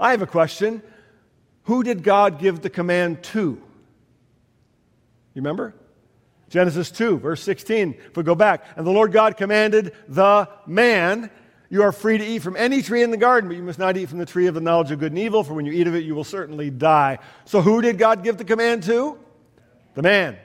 I 0.00 0.10
have 0.12 0.22
a 0.22 0.26
question. 0.26 0.82
Who 1.64 1.82
did 1.82 2.02
God 2.02 2.38
give 2.38 2.62
the 2.62 2.70
command 2.70 3.22
to? 3.24 3.60
You 5.34 5.42
remember? 5.42 5.74
Genesis 6.48 6.90
2, 6.90 7.18
verse 7.18 7.42
16. 7.42 7.94
If 8.06 8.16
we 8.16 8.22
go 8.22 8.34
back, 8.34 8.64
and 8.76 8.86
the 8.86 8.90
Lord 8.90 9.12
God 9.12 9.36
commanded 9.36 9.92
the 10.08 10.48
man, 10.66 11.30
You 11.68 11.82
are 11.82 11.92
free 11.92 12.16
to 12.16 12.24
eat 12.24 12.40
from 12.40 12.56
any 12.56 12.80
tree 12.80 13.02
in 13.02 13.10
the 13.10 13.16
garden, 13.18 13.50
but 13.50 13.56
you 13.56 13.62
must 13.62 13.78
not 13.78 13.98
eat 13.98 14.08
from 14.08 14.18
the 14.18 14.26
tree 14.26 14.46
of 14.46 14.54
the 14.54 14.60
knowledge 14.62 14.92
of 14.92 14.98
good 14.98 15.12
and 15.12 15.18
evil, 15.18 15.44
for 15.44 15.52
when 15.52 15.66
you 15.66 15.72
eat 15.72 15.86
of 15.86 15.94
it, 15.94 16.04
you 16.04 16.14
will 16.14 16.24
certainly 16.24 16.70
die. 16.70 17.18
So, 17.44 17.60
who 17.60 17.82
did 17.82 17.98
God 17.98 18.24
give 18.24 18.38
the 18.38 18.44
command 18.44 18.84
to? 18.84 19.18
The 19.94 20.02
man. 20.02 20.38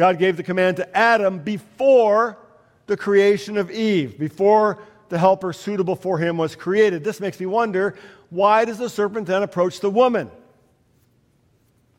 God 0.00 0.18
gave 0.18 0.38
the 0.38 0.42
command 0.42 0.78
to 0.78 0.96
Adam 0.96 1.40
before 1.40 2.38
the 2.86 2.96
creation 2.96 3.58
of 3.58 3.70
Eve, 3.70 4.18
before 4.18 4.78
the 5.10 5.18
helper 5.18 5.52
suitable 5.52 5.94
for 5.94 6.16
him 6.16 6.38
was 6.38 6.56
created. 6.56 7.04
This 7.04 7.20
makes 7.20 7.38
me 7.38 7.44
wonder 7.44 7.94
why 8.30 8.64
does 8.64 8.78
the 8.78 8.88
serpent 8.88 9.26
then 9.26 9.42
approach 9.42 9.80
the 9.80 9.90
woman? 9.90 10.30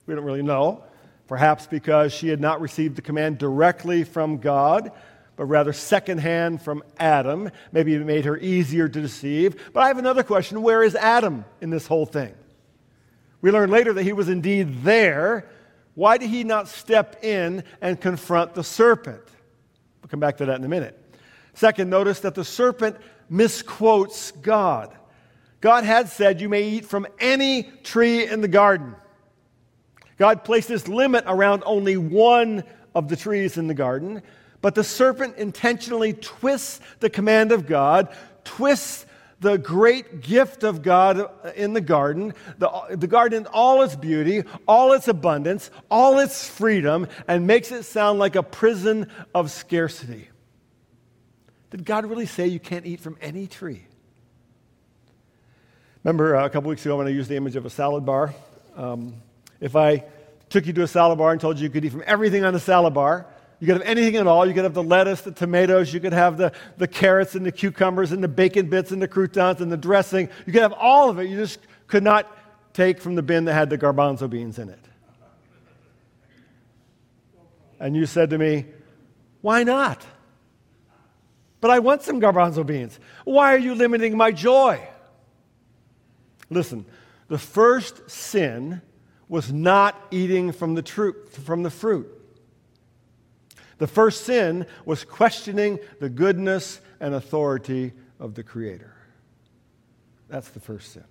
We 0.07 0.15
don't 0.15 0.23
really 0.23 0.41
know. 0.41 0.83
Perhaps 1.27 1.67
because 1.67 2.11
she 2.11 2.27
had 2.27 2.41
not 2.41 2.59
received 2.59 2.95
the 2.95 3.03
command 3.03 3.37
directly 3.37 4.03
from 4.03 4.39
God, 4.39 4.91
but 5.35 5.45
rather 5.45 5.71
secondhand 5.71 6.63
from 6.63 6.83
Adam. 6.97 7.51
Maybe 7.71 7.93
it 7.93 8.03
made 8.03 8.25
her 8.25 8.35
easier 8.35 8.89
to 8.89 8.99
deceive. 8.99 9.71
But 9.73 9.81
I 9.81 9.89
have 9.89 9.99
another 9.99 10.23
question 10.23 10.63
where 10.63 10.81
is 10.81 10.95
Adam 10.95 11.45
in 11.61 11.69
this 11.69 11.85
whole 11.85 12.07
thing? 12.07 12.33
We 13.41 13.51
learn 13.51 13.69
later 13.69 13.93
that 13.93 14.01
he 14.01 14.13
was 14.13 14.27
indeed 14.27 14.81
there. 14.81 15.45
Why 15.95 16.17
did 16.17 16.29
he 16.29 16.43
not 16.43 16.67
step 16.67 17.23
in 17.23 17.63
and 17.81 17.99
confront 17.99 18.53
the 18.53 18.63
serpent? 18.63 19.23
We'll 20.01 20.09
come 20.09 20.19
back 20.19 20.37
to 20.37 20.45
that 20.45 20.57
in 20.57 20.63
a 20.63 20.69
minute. 20.69 20.97
Second, 21.53 21.89
notice 21.89 22.21
that 22.21 22.35
the 22.35 22.45
serpent 22.45 22.97
misquotes 23.29 24.31
God. 24.31 24.95
God 25.59 25.83
had 25.83 26.09
said, 26.09 26.41
You 26.41 26.49
may 26.49 26.63
eat 26.63 26.85
from 26.85 27.07
any 27.19 27.63
tree 27.83 28.27
in 28.27 28.41
the 28.41 28.47
garden. 28.47 28.95
God 30.17 30.43
placed 30.43 30.67
this 30.67 30.87
limit 30.87 31.23
around 31.27 31.63
only 31.65 31.97
one 31.97 32.63
of 32.93 33.07
the 33.07 33.15
trees 33.15 33.57
in 33.57 33.67
the 33.67 33.73
garden, 33.73 34.21
but 34.61 34.75
the 34.75 34.83
serpent 34.83 35.37
intentionally 35.37 36.13
twists 36.13 36.79
the 36.99 37.09
command 37.09 37.51
of 37.51 37.67
God, 37.67 38.15
twists 38.43 39.05
the 39.41 39.57
great 39.57 40.21
gift 40.21 40.63
of 40.63 40.83
God 40.83 41.29
in 41.55 41.73
the 41.73 41.81
garden, 41.81 42.35
the, 42.59 42.69
the 42.91 43.07
garden 43.07 43.39
in 43.39 43.47
all 43.47 43.81
its 43.81 43.95
beauty, 43.95 44.43
all 44.67 44.93
its 44.93 45.07
abundance, 45.07 45.71
all 45.89 46.19
its 46.19 46.47
freedom, 46.47 47.07
and 47.27 47.47
makes 47.47 47.71
it 47.71 47.83
sound 47.83 48.19
like 48.19 48.35
a 48.35 48.43
prison 48.43 49.09
of 49.33 49.49
scarcity. 49.49 50.29
Did 51.71 51.85
God 51.85 52.05
really 52.05 52.27
say 52.27 52.47
you 52.47 52.59
can't 52.59 52.85
eat 52.85 52.99
from 52.99 53.17
any 53.19 53.47
tree? 53.47 53.87
Remember 56.03 56.35
uh, 56.35 56.45
a 56.45 56.49
couple 56.51 56.69
weeks 56.69 56.85
ago 56.85 56.97
when 56.97 57.07
I 57.07 57.09
used 57.11 57.29
the 57.29 57.35
image 57.35 57.55
of 57.55 57.65
a 57.65 57.69
salad 57.69 58.05
bar? 58.05 58.35
Um, 58.75 59.15
if 59.59 59.75
I 59.75 60.03
took 60.49 60.67
you 60.67 60.73
to 60.73 60.83
a 60.83 60.87
salad 60.87 61.17
bar 61.17 61.31
and 61.31 61.41
told 61.41 61.57
you 61.57 61.63
you 61.63 61.69
could 61.71 61.83
eat 61.83 61.91
from 61.91 62.03
everything 62.05 62.43
on 62.43 62.53
the 62.53 62.59
salad 62.59 62.93
bar, 62.93 63.25
you 63.61 63.67
could 63.67 63.77
have 63.77 63.85
anything 63.85 64.15
at 64.15 64.25
all. 64.25 64.47
You 64.47 64.55
could 64.55 64.63
have 64.63 64.73
the 64.73 64.81
lettuce, 64.81 65.21
the 65.21 65.31
tomatoes, 65.31 65.93
you 65.93 65.99
could 65.99 66.13
have 66.13 66.35
the, 66.35 66.51
the 66.77 66.87
carrots 66.87 67.35
and 67.35 67.45
the 67.45 67.51
cucumbers 67.51 68.11
and 68.11 68.23
the 68.23 68.27
bacon 68.27 68.67
bits 68.71 68.89
and 68.89 68.99
the 68.99 69.07
croutons 69.07 69.61
and 69.61 69.71
the 69.71 69.77
dressing. 69.77 70.29
You 70.47 70.51
could 70.51 70.63
have 70.63 70.73
all 70.73 71.11
of 71.11 71.19
it. 71.19 71.29
You 71.29 71.37
just 71.37 71.59
could 71.85 72.03
not 72.03 72.35
take 72.73 72.99
from 72.99 73.13
the 73.13 73.21
bin 73.21 73.45
that 73.45 73.53
had 73.53 73.69
the 73.69 73.77
garbanzo 73.77 74.27
beans 74.27 74.57
in 74.57 74.69
it. 74.69 74.79
And 77.79 77.95
you 77.95 78.07
said 78.07 78.31
to 78.31 78.39
me, 78.39 78.65
Why 79.41 79.63
not? 79.63 80.03
But 81.59 81.69
I 81.69 81.77
want 81.77 82.01
some 82.01 82.19
garbanzo 82.19 82.65
beans. 82.65 82.99
Why 83.25 83.53
are 83.53 83.59
you 83.59 83.75
limiting 83.75 84.17
my 84.17 84.31
joy? 84.31 84.81
Listen, 86.49 86.83
the 87.27 87.37
first 87.37 88.09
sin 88.09 88.81
was 89.29 89.53
not 89.53 89.95
eating 90.09 90.51
from 90.51 90.73
the, 90.73 90.81
tru- 90.81 91.27
from 91.27 91.61
the 91.61 91.69
fruit. 91.69 92.20
The 93.81 93.87
first 93.87 94.25
sin 94.25 94.67
was 94.85 95.03
questioning 95.03 95.79
the 95.99 96.07
goodness 96.07 96.79
and 96.99 97.15
authority 97.15 97.93
of 98.19 98.35
the 98.35 98.43
Creator. 98.43 98.93
That's 100.29 100.49
the 100.49 100.59
first 100.59 100.93
sin. 100.93 101.03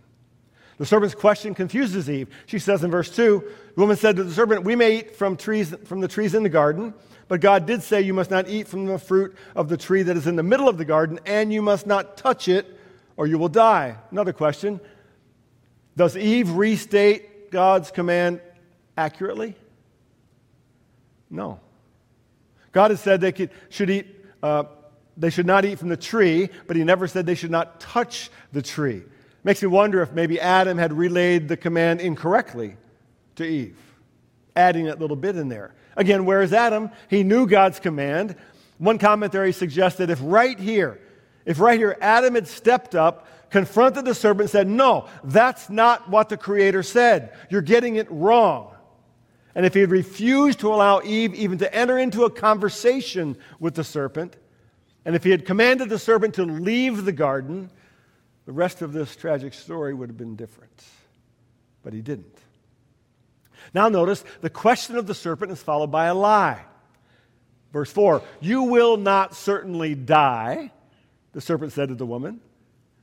The 0.78 0.86
serpent's 0.86 1.16
question 1.16 1.52
confuses 1.52 2.08
Eve. 2.08 2.28
She 2.46 2.60
says 2.60 2.84
in 2.84 2.92
verse 2.92 3.10
2 3.10 3.42
The 3.74 3.80
woman 3.80 3.96
said 3.96 4.14
to 4.14 4.22
the 4.22 4.32
serpent, 4.32 4.62
We 4.62 4.76
may 4.76 4.98
eat 4.98 5.16
from, 5.16 5.36
trees, 5.36 5.74
from 5.84 5.98
the 5.98 6.06
trees 6.06 6.32
in 6.32 6.44
the 6.44 6.48
garden, 6.48 6.94
but 7.26 7.40
God 7.40 7.66
did 7.66 7.82
say, 7.82 8.02
You 8.02 8.14
must 8.14 8.30
not 8.30 8.48
eat 8.48 8.68
from 8.68 8.86
the 8.86 9.00
fruit 9.00 9.34
of 9.56 9.68
the 9.68 9.76
tree 9.76 10.04
that 10.04 10.16
is 10.16 10.28
in 10.28 10.36
the 10.36 10.44
middle 10.44 10.68
of 10.68 10.78
the 10.78 10.84
garden, 10.84 11.18
and 11.26 11.52
you 11.52 11.62
must 11.62 11.88
not 11.88 12.16
touch 12.16 12.46
it, 12.46 12.78
or 13.16 13.26
you 13.26 13.36
will 13.36 13.48
die. 13.48 13.96
Another 14.12 14.32
question 14.32 14.78
Does 15.96 16.16
Eve 16.16 16.52
restate 16.52 17.50
God's 17.50 17.90
command 17.90 18.40
accurately? 18.96 19.56
No. 21.28 21.58
God 22.72 22.90
has 22.90 23.00
said 23.00 23.20
they 23.20 23.32
could, 23.32 23.50
should 23.68 23.90
eat, 23.90 24.06
uh, 24.42 24.64
they 25.16 25.30
should 25.30 25.46
not 25.46 25.64
eat 25.64 25.78
from 25.78 25.88
the 25.88 25.96
tree, 25.96 26.48
but 26.66 26.76
He 26.76 26.84
never 26.84 27.06
said 27.06 27.26
they 27.26 27.34
should 27.34 27.50
not 27.50 27.80
touch 27.80 28.30
the 28.52 28.62
tree. 28.62 29.02
Makes 29.42 29.62
me 29.62 29.68
wonder 29.68 30.02
if 30.02 30.12
maybe 30.12 30.40
Adam 30.40 30.78
had 30.78 30.92
relayed 30.92 31.48
the 31.48 31.56
command 31.56 32.00
incorrectly 32.00 32.76
to 33.36 33.44
Eve, 33.44 33.78
adding 34.54 34.84
that 34.86 35.00
little 35.00 35.16
bit 35.16 35.36
in 35.36 35.48
there. 35.48 35.74
Again, 35.96 36.24
where 36.24 36.42
is 36.42 36.52
Adam? 36.52 36.90
He 37.08 37.22
knew 37.22 37.46
God's 37.46 37.80
command. 37.80 38.36
One 38.78 38.98
commentary 38.98 39.52
suggested 39.52 40.10
if 40.10 40.18
right 40.22 40.58
here, 40.58 41.00
if 41.44 41.58
right 41.58 41.78
here 41.78 41.96
Adam 42.00 42.34
had 42.34 42.46
stepped 42.46 42.94
up, 42.94 43.26
confronted 43.50 44.04
the 44.04 44.14
serpent 44.14 44.42
and 44.42 44.50
said, 44.50 44.68
No, 44.68 45.08
that's 45.24 45.68
not 45.68 46.08
what 46.08 46.28
the 46.28 46.36
Creator 46.36 46.82
said. 46.82 47.36
You're 47.50 47.62
getting 47.62 47.96
it 47.96 48.06
wrong. 48.10 48.74
And 49.54 49.66
if 49.66 49.74
he 49.74 49.80
had 49.80 49.90
refused 49.90 50.60
to 50.60 50.72
allow 50.72 51.00
Eve 51.02 51.34
even 51.34 51.58
to 51.58 51.74
enter 51.74 51.98
into 51.98 52.24
a 52.24 52.30
conversation 52.30 53.36
with 53.58 53.74
the 53.74 53.84
serpent, 53.84 54.36
and 55.04 55.16
if 55.16 55.24
he 55.24 55.30
had 55.30 55.44
commanded 55.44 55.88
the 55.88 55.98
serpent 55.98 56.34
to 56.34 56.44
leave 56.44 57.04
the 57.04 57.12
garden, 57.12 57.70
the 58.46 58.52
rest 58.52 58.82
of 58.82 58.92
this 58.92 59.16
tragic 59.16 59.54
story 59.54 59.94
would 59.94 60.08
have 60.08 60.18
been 60.18 60.36
different. 60.36 60.84
But 61.82 61.92
he 61.92 62.02
didn't. 62.02 62.36
Now, 63.74 63.88
notice 63.88 64.24
the 64.40 64.50
question 64.50 64.96
of 64.96 65.06
the 65.06 65.14
serpent 65.14 65.52
is 65.52 65.62
followed 65.62 65.90
by 65.90 66.06
a 66.06 66.14
lie. 66.14 66.64
Verse 67.72 67.90
4 67.92 68.22
You 68.40 68.64
will 68.64 68.96
not 68.96 69.34
certainly 69.34 69.94
die, 69.94 70.72
the 71.32 71.40
serpent 71.40 71.72
said 71.72 71.88
to 71.88 71.94
the 71.94 72.06
woman. 72.06 72.40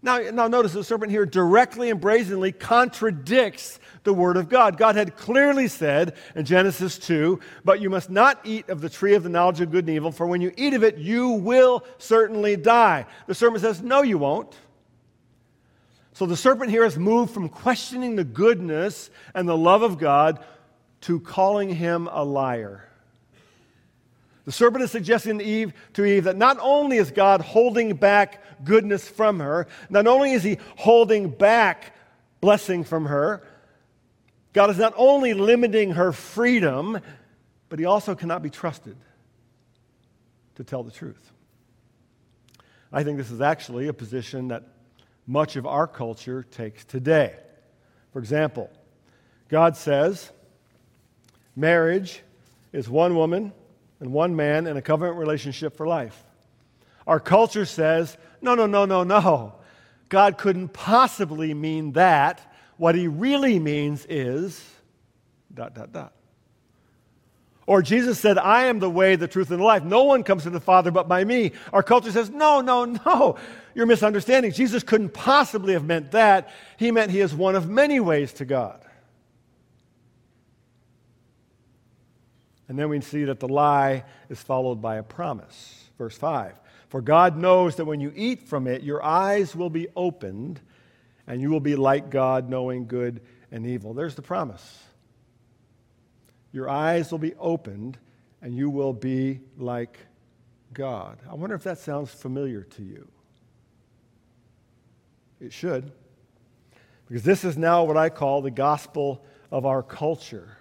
Now, 0.08 0.20
now, 0.20 0.48
notice 0.48 0.72
the 0.72 0.86
serpent 0.86 1.12
here 1.12 1.26
directly 1.26 1.90
and 1.90 2.00
brazenly 2.00 2.54
contradicts 2.54 3.78
the 4.06 4.14
word 4.14 4.38
of 4.38 4.48
God. 4.48 4.78
God 4.78 4.96
had 4.96 5.18
clearly 5.18 5.68
said 5.68 6.16
in 6.34 6.46
Genesis 6.46 6.98
2, 6.98 7.42
But 7.66 7.82
you 7.82 7.90
must 7.90 8.10
not 8.10 8.40
eat 8.46 8.70
of 8.70 8.80
the 8.80 8.90
tree 8.90 9.16
of 9.16 9.24
the 9.24 9.30
knowledge 9.30 9.60
of 9.60 9.70
good 9.70 9.86
and 9.86 9.94
evil, 9.94 10.14
for 10.14 10.26
when 10.26 10.40
you 10.40 10.54
eat 10.56 10.74
of 10.74 10.82
it, 10.82 10.98
you 10.98 11.32
will 11.32 11.84
certainly 11.98 12.56
die. 12.56 13.06
The 13.26 13.36
serpent 13.36 13.60
says, 13.60 13.82
No, 13.82 14.02
you 14.02 14.18
won't. 14.18 14.56
So 16.14 16.26
the 16.26 16.38
serpent 16.38 16.70
here 16.70 16.86
has 16.86 16.98
moved 16.98 17.34
from 17.34 17.50
questioning 17.50 18.16
the 18.16 18.24
goodness 18.24 19.10
and 19.36 19.46
the 19.46 19.58
love 19.58 19.82
of 19.82 19.98
God 19.98 20.40
to 21.02 21.20
calling 21.20 21.68
him 21.68 22.08
a 22.10 22.24
liar. 22.24 22.87
The 24.48 24.54
serpent 24.54 24.82
is 24.82 24.92
suggesting 24.92 25.40
to 25.40 25.44
Eve, 25.44 25.74
to 25.92 26.06
Eve 26.06 26.24
that 26.24 26.38
not 26.38 26.58
only 26.62 26.96
is 26.96 27.12
God 27.12 27.42
holding 27.42 27.98
back 27.98 28.42
goodness 28.64 29.06
from 29.06 29.42
her, 29.42 29.68
not 29.90 30.08
only 30.08 30.32
is 30.32 30.42
he 30.42 30.58
holding 30.78 31.30
back 31.30 31.94
blessing 32.40 32.86
from 32.86 33.08
her, 33.08 33.46
God 34.54 34.70
is 34.70 34.78
not 34.78 34.94
only 34.96 35.34
limiting 35.34 35.92
her 35.92 36.14
freedom, 36.14 37.02
but 37.68 37.78
he 37.78 37.84
also 37.84 38.16
cannot 38.16 38.42
be 38.42 38.50
trusted 38.50 38.96
to 40.56 40.64
tell 40.64 40.82
the 40.82 40.92
truth. 40.92 41.34
I 42.94 43.04
think 43.04 43.18
this 43.18 43.32
is 43.32 43.42
actually 43.42 43.90
a 43.90 43.94
position 43.94 44.48
that 44.48 44.64
much 45.28 45.58
of 45.58 45.66
our 45.66 45.88
culture 45.88 46.44
takes 46.44 46.86
today. 46.86 47.36
For 48.14 48.20
example, 48.20 48.72
God 49.50 49.76
says 49.76 50.32
marriage 51.54 52.22
is 52.72 52.88
one 52.88 53.14
woman 53.14 53.52
and 54.00 54.12
one 54.12 54.36
man 54.36 54.68
in 54.68 54.78
a 54.78 54.82
covenant 54.82 55.18
relationship 55.18 55.76
for 55.76 55.88
life. 55.88 56.24
Our 57.06 57.20
culture 57.20 57.66
says, 57.66 58.18
no, 58.42 58.56
no, 58.56 58.66
no, 58.66 58.86
no, 58.86 59.04
no. 59.04 59.56
God 60.10 60.38
couldn't 60.38 60.70
possibly 60.70 61.54
mean 61.54 61.94
that. 61.94 62.54
What 62.78 62.96
he 62.96 63.08
really 63.08 63.60
means 63.60 64.06
is 64.08 64.64
dot, 65.54 65.74
dot, 65.74 65.92
dot. 65.92 66.14
Or 67.66 67.82
Jesus 67.82 68.18
said, 68.18 68.38
I 68.38 68.66
am 68.66 68.80
the 68.80 68.90
way, 68.90 69.18
the 69.18 69.28
truth, 69.28 69.52
and 69.52 69.60
the 69.60 69.64
life. 69.64 69.84
No 69.84 70.04
one 70.04 70.24
comes 70.24 70.44
to 70.44 70.50
the 70.50 70.60
Father 70.62 70.90
but 70.90 71.10
by 71.10 71.26
me. 71.26 71.52
Our 71.74 71.84
culture 71.84 72.12
says, 72.12 72.30
no, 72.30 72.62
no, 72.62 72.86
no. 72.86 73.38
You're 73.76 73.86
misunderstanding. 73.86 74.54
Jesus 74.54 74.84
couldn't 74.84 75.10
possibly 75.10 75.74
have 75.74 75.84
meant 75.84 76.12
that. 76.12 76.50
He 76.78 76.92
meant 76.92 77.12
he 77.12 77.20
is 77.20 77.36
one 77.36 77.56
of 77.56 77.70
many 77.70 78.00
ways 78.00 78.32
to 78.34 78.46
God. 78.46 78.80
And 82.68 82.78
then 82.78 82.90
we 82.90 83.00
see 83.02 83.24
that 83.26 83.40
the 83.40 83.48
lie 83.48 84.04
is 84.30 84.42
followed 84.42 84.82
by 84.82 84.98
a 84.98 85.04
promise. 85.04 85.86
Verse 85.98 86.18
5 86.18 86.60
For 86.90 87.02
God 87.02 87.38
knows 87.38 87.76
that 87.76 87.86
when 87.86 88.00
you 88.00 88.12
eat 88.16 88.48
from 88.48 88.68
it, 88.68 88.84
your 88.84 89.04
eyes 89.04 89.56
will 89.56 89.70
be 89.70 89.88
opened, 89.96 90.62
and 91.26 91.42
you 91.42 91.50
will 91.50 91.60
be 91.60 91.76
like 91.76 92.10
God, 92.10 92.50
knowing 92.50 92.88
good 92.88 93.22
and 93.52 93.66
evil. 93.66 93.94
There's 93.94 94.16
the 94.16 94.22
promise. 94.22 94.84
Your 96.52 96.70
eyes 96.70 97.12
will 97.12 97.20
be 97.20 97.36
opened, 97.36 97.98
and 98.42 98.56
you 98.56 98.70
will 98.70 98.94
be 98.94 99.42
like 99.58 100.00
God. 100.74 101.20
I 101.30 101.36
wonder 101.36 101.56
if 101.56 101.64
that 101.64 101.80
sounds 101.80 102.12
familiar 102.12 102.64
to 102.64 102.84
you. 102.84 103.08
It 105.40 105.54
should. 105.54 105.92
Because 107.08 107.24
this 107.24 107.46
is 107.46 107.58
now 107.58 107.84
what 107.84 107.96
I 107.96 108.10
call 108.10 108.42
the 108.42 108.52
gospel 108.52 109.24
of 109.52 109.66
our 109.66 109.82
culture 109.82 110.58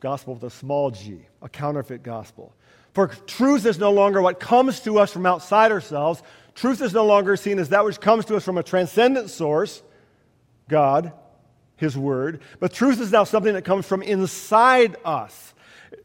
gospel 0.00 0.34
with 0.34 0.44
a 0.44 0.50
small 0.50 0.90
g, 0.90 1.20
a 1.42 1.48
counterfeit 1.48 2.02
gospel. 2.02 2.54
For 2.94 3.08
truth 3.08 3.66
is 3.66 3.78
no 3.78 3.92
longer 3.92 4.22
what 4.22 4.40
comes 4.40 4.80
to 4.80 4.98
us 4.98 5.12
from 5.12 5.26
outside 5.26 5.72
ourselves. 5.72 6.22
Truth 6.54 6.82
is 6.82 6.92
no 6.92 7.06
longer 7.06 7.36
seen 7.36 7.58
as 7.58 7.68
that 7.70 7.84
which 7.84 8.00
comes 8.00 8.24
to 8.26 8.36
us 8.36 8.44
from 8.44 8.58
a 8.58 8.62
transcendent 8.62 9.30
source, 9.30 9.82
God, 10.68 11.12
His 11.76 11.96
Word. 11.96 12.40
But 12.60 12.72
truth 12.72 13.00
is 13.00 13.12
now 13.12 13.24
something 13.24 13.54
that 13.54 13.64
comes 13.64 13.86
from 13.86 14.02
inside 14.02 14.96
us. 15.04 15.54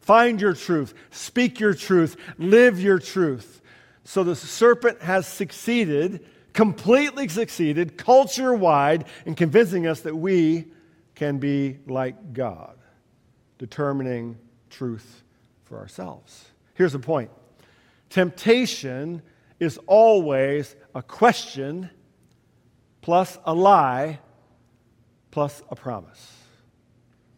Find 0.02 0.40
your 0.40 0.54
truth, 0.54 0.94
speak 1.12 1.60
your 1.60 1.74
truth, 1.74 2.16
live 2.38 2.80
your 2.80 3.00
truth. 3.00 3.62
So 4.04 4.24
the 4.24 4.36
serpent 4.36 5.02
has 5.02 5.26
succeeded, 5.26 6.26
completely 6.52 7.28
succeeded, 7.30 7.98
culture 7.98 8.54
wide, 8.54 9.06
in 9.26 9.36
convincing 9.36 9.88
us 9.88 10.02
that 10.02 10.16
we 10.16 10.66
can 11.16 11.38
be 11.38 11.80
like 11.88 12.34
God 12.34 12.78
determining 13.64 14.38
truth 14.70 15.24
for 15.64 15.78
ourselves. 15.78 16.50
Here's 16.74 16.92
the 16.92 17.00
point 17.00 17.32
temptation 18.10 19.22
is 19.58 19.80
always 19.88 20.76
a 20.94 21.02
question 21.02 21.90
plus 23.02 23.40
a 23.46 23.54
lie 23.54 24.20
plus 25.32 25.64
a 25.70 25.78
promise. 25.78 26.34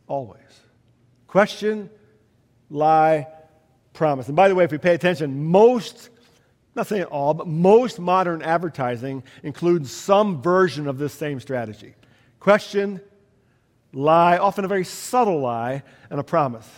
Always. 0.08 0.42
Question, 1.28 1.92
lie, 2.72 3.28
promise. 3.94 4.26
And 4.26 4.36
by 4.36 4.48
the 4.50 4.56
way, 4.56 4.64
if 4.64 4.72
we 4.72 4.80
pay 4.80 4.96
attention, 4.96 5.46
most, 5.46 6.10
not 6.74 6.88
saying 6.88 7.04
all, 7.04 7.36
but 7.36 7.46
most 7.46 8.00
modern 8.00 8.42
advertising 8.42 9.22
includes 9.44 9.92
some 9.92 10.42
version 10.42 10.88
of 10.88 10.98
this 10.98 11.14
same 11.14 11.40
strategy. 11.40 11.94
Question, 12.40 13.00
lie, 13.96 14.38
often 14.38 14.66
a 14.66 14.68
very 14.68 14.86
subtle 14.86 15.40
lie, 15.40 15.82
and 16.10 16.20
a 16.20 16.24
promise. 16.24 16.70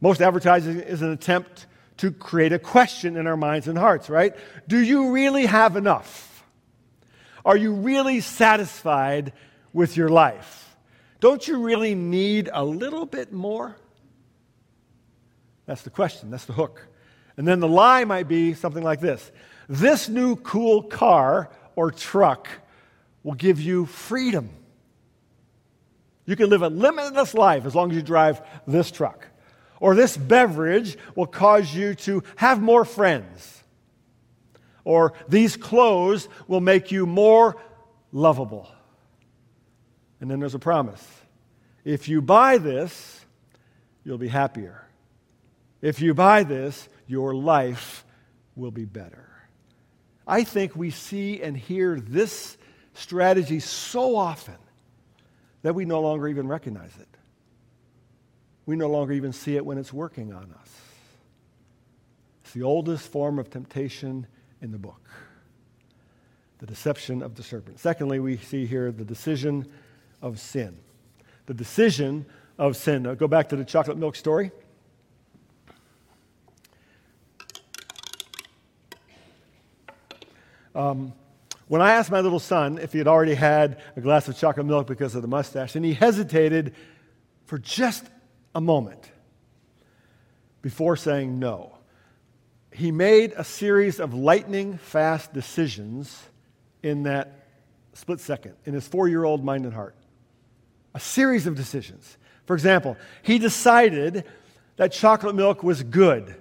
Most 0.00 0.20
advertising 0.20 0.80
is 0.80 1.00
an 1.00 1.12
attempt 1.12 1.66
to 1.98 2.10
create 2.10 2.52
a 2.52 2.58
question 2.58 3.16
in 3.16 3.26
our 3.26 3.36
minds 3.36 3.68
and 3.68 3.78
hearts, 3.78 4.10
right? 4.10 4.34
Do 4.66 4.78
you 4.78 5.12
really 5.12 5.46
have 5.46 5.76
enough? 5.76 6.44
Are 7.44 7.56
you 7.56 7.72
really 7.74 8.20
satisfied 8.20 9.32
with 9.72 9.96
your 9.96 10.08
life? 10.08 10.76
Don't 11.20 11.46
you 11.46 11.62
really 11.62 11.94
need 11.94 12.50
a 12.52 12.64
little 12.64 13.06
bit 13.06 13.32
more? 13.32 13.76
That's 15.66 15.82
the 15.82 15.90
question, 15.90 16.30
that's 16.30 16.46
the 16.46 16.52
hook. 16.52 16.86
And 17.36 17.46
then 17.46 17.60
the 17.60 17.68
lie 17.68 18.04
might 18.04 18.28
be 18.28 18.54
something 18.54 18.82
like 18.82 19.00
this 19.00 19.30
This 19.68 20.08
new 20.08 20.36
cool 20.36 20.82
car 20.82 21.50
or 21.76 21.90
truck 21.90 22.48
will 23.22 23.34
give 23.34 23.60
you 23.60 23.86
freedom. 23.86 24.50
You 26.30 26.36
can 26.36 26.48
live 26.48 26.62
a 26.62 26.68
limitless 26.68 27.34
life 27.34 27.66
as 27.66 27.74
long 27.74 27.90
as 27.90 27.96
you 27.96 28.02
drive 28.02 28.40
this 28.64 28.92
truck. 28.92 29.26
Or 29.80 29.96
this 29.96 30.16
beverage 30.16 30.96
will 31.16 31.26
cause 31.26 31.74
you 31.74 31.96
to 32.06 32.22
have 32.36 32.62
more 32.62 32.84
friends. 32.84 33.64
Or 34.84 35.12
these 35.28 35.56
clothes 35.56 36.28
will 36.46 36.60
make 36.60 36.92
you 36.92 37.04
more 37.04 37.56
lovable. 38.12 38.68
And 40.20 40.30
then 40.30 40.38
there's 40.38 40.54
a 40.54 40.60
promise 40.60 41.04
if 41.84 42.08
you 42.08 42.22
buy 42.22 42.58
this, 42.58 43.24
you'll 44.04 44.16
be 44.16 44.28
happier. 44.28 44.86
If 45.82 46.00
you 46.00 46.14
buy 46.14 46.44
this, 46.44 46.88
your 47.08 47.34
life 47.34 48.04
will 48.54 48.70
be 48.70 48.84
better. 48.84 49.28
I 50.28 50.44
think 50.44 50.76
we 50.76 50.92
see 50.92 51.42
and 51.42 51.56
hear 51.56 51.98
this 51.98 52.56
strategy 52.94 53.58
so 53.58 54.14
often 54.14 54.54
that 55.62 55.74
we 55.74 55.84
no 55.84 56.00
longer 56.00 56.28
even 56.28 56.48
recognize 56.48 56.96
it. 56.98 57.08
We 58.66 58.76
no 58.76 58.88
longer 58.88 59.12
even 59.12 59.32
see 59.32 59.56
it 59.56 59.64
when 59.64 59.78
it's 59.78 59.92
working 59.92 60.32
on 60.32 60.54
us. 60.60 60.70
It's 62.44 62.52
the 62.52 62.62
oldest 62.62 63.08
form 63.08 63.38
of 63.38 63.50
temptation 63.50 64.26
in 64.60 64.72
the 64.72 64.78
book 64.78 65.00
the 66.60 66.66
deception 66.66 67.22
of 67.22 67.36
the 67.36 67.42
serpent. 67.42 67.80
Secondly, 67.80 68.20
we 68.20 68.36
see 68.36 68.66
here 68.66 68.92
the 68.92 69.04
decision 69.04 69.66
of 70.20 70.38
sin. 70.38 70.76
The 71.46 71.54
decision 71.54 72.26
of 72.58 72.76
sin. 72.76 73.04
Now, 73.04 73.14
go 73.14 73.26
back 73.26 73.48
to 73.48 73.56
the 73.56 73.64
chocolate 73.64 73.96
milk 73.96 74.14
story. 74.14 74.52
Um, 80.74 81.14
when 81.70 81.80
I 81.80 81.92
asked 81.92 82.10
my 82.10 82.20
little 82.20 82.40
son 82.40 82.78
if 82.78 82.90
he 82.90 82.98
had 82.98 83.06
already 83.06 83.34
had 83.34 83.80
a 83.94 84.00
glass 84.00 84.26
of 84.26 84.36
chocolate 84.36 84.66
milk 84.66 84.88
because 84.88 85.14
of 85.14 85.22
the 85.22 85.28
mustache, 85.28 85.76
and 85.76 85.84
he 85.84 85.94
hesitated 85.94 86.74
for 87.44 87.58
just 87.58 88.04
a 88.56 88.60
moment 88.60 89.08
before 90.62 90.96
saying 90.96 91.38
no, 91.38 91.78
he 92.72 92.90
made 92.90 93.34
a 93.36 93.44
series 93.44 94.00
of 94.00 94.12
lightning 94.14 94.78
fast 94.78 95.32
decisions 95.32 96.20
in 96.82 97.04
that 97.04 97.46
split 97.92 98.18
second, 98.18 98.56
in 98.64 98.74
his 98.74 98.88
four 98.88 99.06
year 99.06 99.22
old 99.22 99.44
mind 99.44 99.64
and 99.64 99.72
heart. 99.72 99.94
A 100.96 101.00
series 101.00 101.46
of 101.46 101.54
decisions. 101.54 102.18
For 102.46 102.54
example, 102.54 102.96
he 103.22 103.38
decided 103.38 104.24
that 104.74 104.90
chocolate 104.90 105.36
milk 105.36 105.62
was 105.62 105.84
good. 105.84 106.34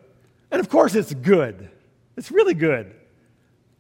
And 0.50 0.60
of 0.60 0.70
course, 0.70 0.96
it's 0.96 1.14
good. 1.14 1.70
It's 2.18 2.32
really 2.32 2.56
good. 2.56 2.96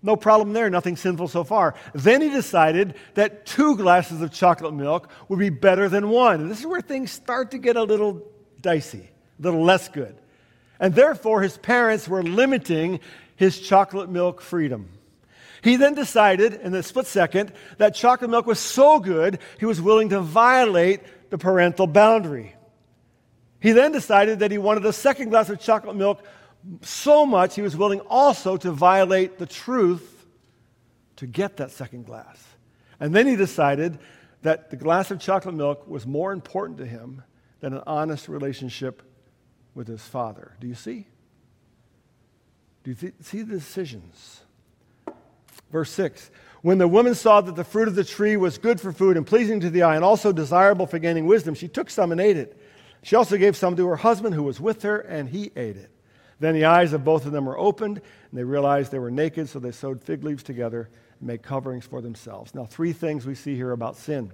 No 0.01 0.15
problem 0.15 0.53
there, 0.53 0.69
nothing 0.69 0.95
sinful 0.95 1.27
so 1.27 1.43
far. 1.43 1.75
Then 1.93 2.21
he 2.21 2.29
decided 2.29 2.95
that 3.15 3.45
two 3.45 3.75
glasses 3.75 4.21
of 4.21 4.31
chocolate 4.31 4.73
milk 4.73 5.09
would 5.27 5.39
be 5.39 5.49
better 5.49 5.89
than 5.89 6.09
one. 6.09 6.41
And 6.41 6.49
this 6.49 6.59
is 6.59 6.65
where 6.65 6.81
things 6.81 7.11
start 7.11 7.51
to 7.51 7.57
get 7.57 7.75
a 7.75 7.83
little 7.83 8.25
dicey, 8.61 9.09
a 9.39 9.41
little 9.41 9.63
less 9.63 9.89
good. 9.89 10.15
And 10.79 10.95
therefore, 10.95 11.41
his 11.41 11.57
parents 11.57 12.07
were 12.07 12.23
limiting 12.23 13.01
his 13.35 13.59
chocolate 13.59 14.09
milk 14.09 14.39
freedom. 14.39 14.89
He 15.61 15.75
then 15.75 15.93
decided, 15.93 16.53
in 16.53 16.71
the 16.71 16.81
split 16.81 17.05
second, 17.05 17.51
that 17.77 17.93
chocolate 17.93 18.29
milk 18.29 18.45
was 18.45 18.59
so 18.59 18.99
good, 18.99 19.39
he 19.59 19.65
was 19.65 19.81
willing 19.81 20.09
to 20.09 20.21
violate 20.21 21.01
the 21.29 21.37
parental 21.37 21.87
boundary. 21.87 22.55
He 23.59 23.73
then 23.73 23.91
decided 23.91 24.39
that 24.39 24.51
he 24.51 24.57
wanted 24.57 24.85
a 24.85 24.93
second 24.93 25.29
glass 25.29 25.49
of 25.49 25.59
chocolate 25.59 25.97
milk 25.97 26.23
so 26.81 27.25
much 27.25 27.55
he 27.55 27.61
was 27.61 27.75
willing 27.75 27.99
also 28.01 28.57
to 28.57 28.71
violate 28.71 29.37
the 29.37 29.45
truth 29.45 30.25
to 31.17 31.27
get 31.27 31.57
that 31.57 31.71
second 31.71 32.05
glass. 32.05 32.43
And 32.99 33.13
then 33.15 33.27
he 33.27 33.35
decided 33.35 33.99
that 34.41 34.69
the 34.69 34.77
glass 34.77 35.11
of 35.11 35.19
chocolate 35.19 35.55
milk 35.55 35.87
was 35.87 36.05
more 36.05 36.31
important 36.31 36.77
to 36.79 36.85
him 36.85 37.23
than 37.59 37.73
an 37.73 37.83
honest 37.85 38.29
relationship 38.29 39.01
with 39.73 39.87
his 39.87 40.01
father. 40.01 40.55
Do 40.59 40.67
you 40.67 40.75
see? 40.75 41.07
Do 42.83 42.91
you 42.91 42.95
th- 42.95 43.13
see 43.21 43.41
the 43.41 43.55
decisions? 43.55 44.41
Verse 45.71 45.91
6 45.91 46.31
When 46.61 46.77
the 46.77 46.87
woman 46.87 47.15
saw 47.15 47.41
that 47.41 47.55
the 47.55 47.63
fruit 47.63 47.87
of 47.87 47.95
the 47.95 48.03
tree 48.03 48.37
was 48.37 48.57
good 48.57 48.79
for 48.79 48.91
food 48.91 49.17
and 49.17 49.25
pleasing 49.25 49.59
to 49.61 49.69
the 49.69 49.83
eye 49.83 49.95
and 49.95 50.03
also 50.03 50.31
desirable 50.31 50.87
for 50.87 50.99
gaining 50.99 51.25
wisdom, 51.25 51.53
she 51.53 51.67
took 51.67 51.89
some 51.89 52.11
and 52.11 52.21
ate 52.21 52.37
it. 52.37 52.57
She 53.03 53.15
also 53.15 53.37
gave 53.37 53.55
some 53.55 53.75
to 53.75 53.87
her 53.87 53.95
husband 53.95 54.35
who 54.35 54.43
was 54.43 54.59
with 54.59 54.81
her, 54.83 54.99
and 54.99 55.29
he 55.29 55.51
ate 55.55 55.77
it. 55.77 55.89
Then 56.39 56.53
the 56.53 56.65
eyes 56.65 56.93
of 56.93 57.03
both 57.03 57.25
of 57.25 57.31
them 57.31 57.45
were 57.45 57.57
opened, 57.57 57.97
and 57.97 58.39
they 58.39 58.43
realized 58.43 58.91
they 58.91 58.99
were 58.99 59.11
naked, 59.11 59.49
so 59.49 59.59
they 59.59 59.71
sewed 59.71 60.01
fig 60.01 60.23
leaves 60.23 60.43
together 60.43 60.89
and 61.19 61.27
made 61.27 61.43
coverings 61.43 61.85
for 61.85 62.01
themselves. 62.01 62.55
Now, 62.55 62.65
three 62.65 62.93
things 62.93 63.25
we 63.25 63.35
see 63.35 63.55
here 63.55 63.71
about 63.71 63.97
sin. 63.97 64.31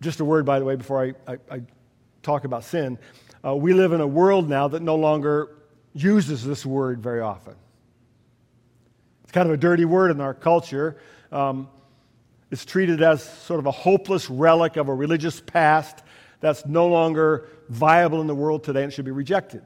Just 0.00 0.20
a 0.20 0.24
word, 0.24 0.44
by 0.44 0.58
the 0.58 0.64
way, 0.64 0.76
before 0.76 1.02
I, 1.02 1.32
I, 1.32 1.38
I 1.50 1.62
talk 2.22 2.44
about 2.44 2.64
sin. 2.64 2.98
Uh, 3.44 3.56
we 3.56 3.72
live 3.72 3.92
in 3.92 4.00
a 4.00 4.06
world 4.06 4.48
now 4.48 4.68
that 4.68 4.82
no 4.82 4.96
longer 4.96 5.56
uses 5.94 6.44
this 6.44 6.64
word 6.64 7.02
very 7.02 7.20
often. 7.20 7.54
It's 9.24 9.32
kind 9.32 9.48
of 9.48 9.54
a 9.54 9.58
dirty 9.58 9.84
word 9.84 10.10
in 10.10 10.20
our 10.20 10.34
culture. 10.34 10.98
Um, 11.32 11.68
it's 12.50 12.64
treated 12.64 13.02
as 13.02 13.22
sort 13.22 13.60
of 13.60 13.66
a 13.66 13.70
hopeless 13.70 14.28
relic 14.28 14.76
of 14.76 14.88
a 14.88 14.94
religious 14.94 15.40
past 15.40 16.02
that's 16.40 16.66
no 16.66 16.88
longer 16.88 17.48
viable 17.68 18.20
in 18.20 18.26
the 18.26 18.34
world 18.34 18.64
today 18.64 18.82
and 18.82 18.92
should 18.92 19.04
be 19.04 19.10
rejected. 19.10 19.62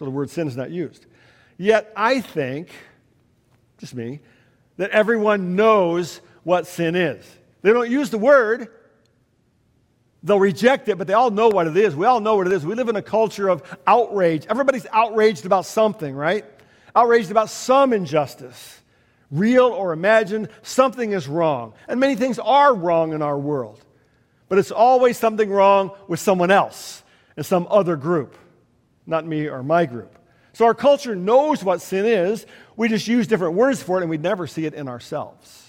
So 0.00 0.04
the 0.04 0.10
word 0.10 0.30
sin 0.30 0.48
is 0.48 0.56
not 0.56 0.70
used. 0.70 1.06
Yet 1.56 1.92
I 1.94 2.20
think, 2.20 2.70
just 3.78 3.94
me, 3.94 4.18
that 4.78 4.90
everyone 4.90 5.54
knows 5.54 6.20
what 6.42 6.66
sin 6.66 6.96
is. 6.96 7.24
They 7.62 7.72
don't 7.72 7.88
use 7.88 8.10
the 8.10 8.18
word, 8.18 8.68
they'll 10.24 10.40
reject 10.40 10.88
it, 10.88 10.98
but 10.98 11.06
they 11.06 11.12
all 11.12 11.30
know 11.30 11.50
what 11.50 11.68
it 11.68 11.76
is. 11.76 11.94
We 11.94 12.06
all 12.06 12.18
know 12.18 12.34
what 12.34 12.48
it 12.48 12.52
is. 12.52 12.66
We 12.66 12.74
live 12.74 12.88
in 12.88 12.96
a 12.96 13.02
culture 13.02 13.48
of 13.48 13.62
outrage. 13.86 14.46
Everybody's 14.48 14.86
outraged 14.90 15.46
about 15.46 15.66
something, 15.66 16.16
right? 16.16 16.44
Outraged 16.96 17.30
about 17.30 17.48
some 17.48 17.92
injustice 17.92 18.80
real 19.30 19.66
or 19.66 19.92
imagined, 19.92 20.48
something 20.62 21.12
is 21.12 21.28
wrong. 21.28 21.72
And 21.88 22.00
many 22.00 22.16
things 22.16 22.38
are 22.38 22.74
wrong 22.74 23.12
in 23.12 23.22
our 23.22 23.38
world. 23.38 23.82
But 24.48 24.58
it's 24.58 24.72
always 24.72 25.16
something 25.16 25.48
wrong 25.48 25.92
with 26.08 26.20
someone 26.20 26.50
else 26.50 27.02
and 27.36 27.46
some 27.46 27.66
other 27.70 27.96
group, 27.96 28.36
not 29.06 29.26
me 29.26 29.48
or 29.48 29.62
my 29.62 29.86
group. 29.86 30.18
So 30.52 30.64
our 30.64 30.74
culture 30.74 31.14
knows 31.14 31.62
what 31.62 31.80
sin 31.80 32.06
is. 32.06 32.46
We 32.76 32.88
just 32.88 33.06
use 33.06 33.26
different 33.26 33.54
words 33.54 33.82
for 33.82 33.98
it 33.98 34.02
and 34.02 34.10
we 34.10 34.18
never 34.18 34.46
see 34.46 34.66
it 34.66 34.74
in 34.74 34.88
ourselves. 34.88 35.68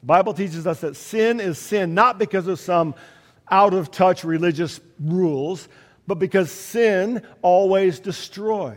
The 0.00 0.06
Bible 0.06 0.34
teaches 0.34 0.66
us 0.66 0.80
that 0.80 0.96
sin 0.96 1.40
is 1.40 1.58
sin 1.58 1.94
not 1.94 2.18
because 2.18 2.46
of 2.46 2.60
some 2.60 2.94
out 3.50 3.72
of 3.74 3.90
touch 3.90 4.24
religious 4.24 4.80
rules, 5.00 5.68
but 6.06 6.16
because 6.16 6.50
sin 6.50 7.22
always 7.40 8.00
destroys. 8.00 8.76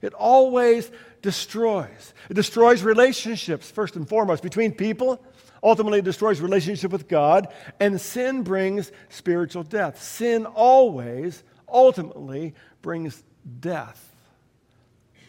It 0.00 0.14
always 0.14 0.90
destroys. 1.22 2.14
It 2.28 2.34
destroys 2.34 2.82
relationships, 2.82 3.70
first 3.70 3.94
and 3.94 4.08
foremost, 4.08 4.42
between 4.42 4.72
people. 4.72 5.24
Ultimately, 5.62 6.00
it 6.00 6.04
destroys 6.04 6.40
relationship 6.40 6.90
with 6.90 7.08
God. 7.08 7.48
And 7.78 8.00
sin 8.00 8.42
brings 8.42 8.90
spiritual 9.08 9.62
death. 9.62 10.02
Sin 10.02 10.46
always, 10.46 11.42
ultimately, 11.68 12.54
brings 12.82 13.22
death. 13.60 14.08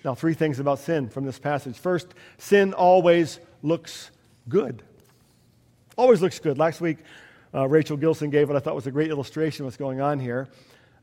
Now, 0.03 0.15
three 0.15 0.33
things 0.33 0.59
about 0.59 0.79
sin 0.79 1.09
from 1.09 1.25
this 1.25 1.39
passage. 1.39 1.77
First, 1.77 2.07
sin 2.37 2.73
always 2.73 3.39
looks 3.61 4.11
good. 4.49 4.81
Always 5.95 6.21
looks 6.21 6.39
good. 6.39 6.57
Last 6.57 6.81
week, 6.81 6.97
uh, 7.53 7.67
Rachel 7.67 7.95
Gilson 7.95 8.29
gave 8.29 8.49
what 8.49 8.57
I 8.57 8.59
thought 8.59 8.75
was 8.75 8.87
a 8.87 8.91
great 8.91 9.11
illustration 9.11 9.63
of 9.63 9.67
what's 9.67 9.77
going 9.77 10.01
on 10.01 10.19
here. 10.19 10.49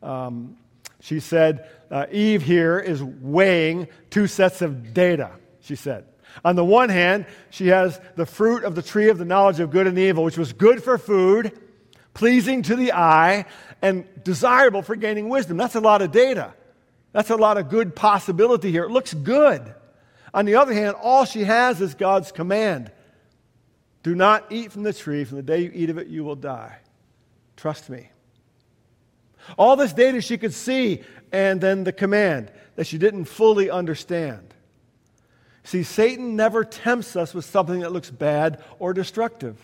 Um, 0.02 0.56
she 1.00 1.20
said, 1.20 1.68
uh, 1.90 2.06
Eve 2.10 2.42
here 2.42 2.78
is 2.78 3.02
weighing 3.02 3.88
two 4.10 4.26
sets 4.26 4.60
of 4.60 4.92
data, 4.92 5.30
she 5.62 5.76
said. 5.76 6.04
On 6.44 6.56
the 6.56 6.64
one 6.64 6.88
hand, 6.88 7.26
she 7.50 7.68
has 7.68 8.00
the 8.16 8.26
fruit 8.26 8.64
of 8.64 8.74
the 8.74 8.82
tree 8.82 9.08
of 9.08 9.18
the 9.18 9.24
knowledge 9.24 9.60
of 9.60 9.70
good 9.70 9.86
and 9.86 9.98
evil, 9.98 10.24
which 10.24 10.38
was 10.38 10.52
good 10.52 10.82
for 10.82 10.98
food, 10.98 11.58
pleasing 12.14 12.62
to 12.62 12.76
the 12.76 12.92
eye, 12.92 13.46
and 13.82 14.06
desirable 14.24 14.82
for 14.82 14.96
gaining 14.96 15.28
wisdom. 15.28 15.56
That's 15.56 15.74
a 15.74 15.80
lot 15.80 16.02
of 16.02 16.12
data. 16.12 16.54
That's 17.12 17.30
a 17.30 17.36
lot 17.36 17.58
of 17.58 17.68
good 17.68 17.96
possibility 17.96 18.70
here. 18.70 18.84
It 18.84 18.90
looks 18.90 19.14
good. 19.14 19.74
On 20.32 20.44
the 20.44 20.56
other 20.56 20.72
hand, 20.72 20.96
all 21.00 21.24
she 21.24 21.44
has 21.44 21.80
is 21.80 21.94
God's 21.94 22.30
command 22.32 22.92
Do 24.02 24.14
not 24.14 24.50
eat 24.50 24.72
from 24.72 24.82
the 24.82 24.92
tree. 24.92 25.24
From 25.24 25.36
the 25.36 25.42
day 25.42 25.60
you 25.60 25.70
eat 25.74 25.90
of 25.90 25.98
it, 25.98 26.06
you 26.06 26.24
will 26.24 26.36
die. 26.36 26.78
Trust 27.56 27.90
me. 27.90 28.10
All 29.58 29.76
this 29.76 29.92
data 29.92 30.20
she 30.20 30.38
could 30.38 30.54
see, 30.54 31.02
and 31.32 31.60
then 31.60 31.84
the 31.84 31.92
command 31.92 32.50
that 32.76 32.86
she 32.86 32.98
didn't 32.98 33.26
fully 33.26 33.70
understand. 33.70 34.49
See, 35.64 35.82
Satan 35.82 36.36
never 36.36 36.64
tempts 36.64 37.16
us 37.16 37.34
with 37.34 37.44
something 37.44 37.80
that 37.80 37.92
looks 37.92 38.10
bad 38.10 38.62
or 38.78 38.92
destructive. 38.92 39.56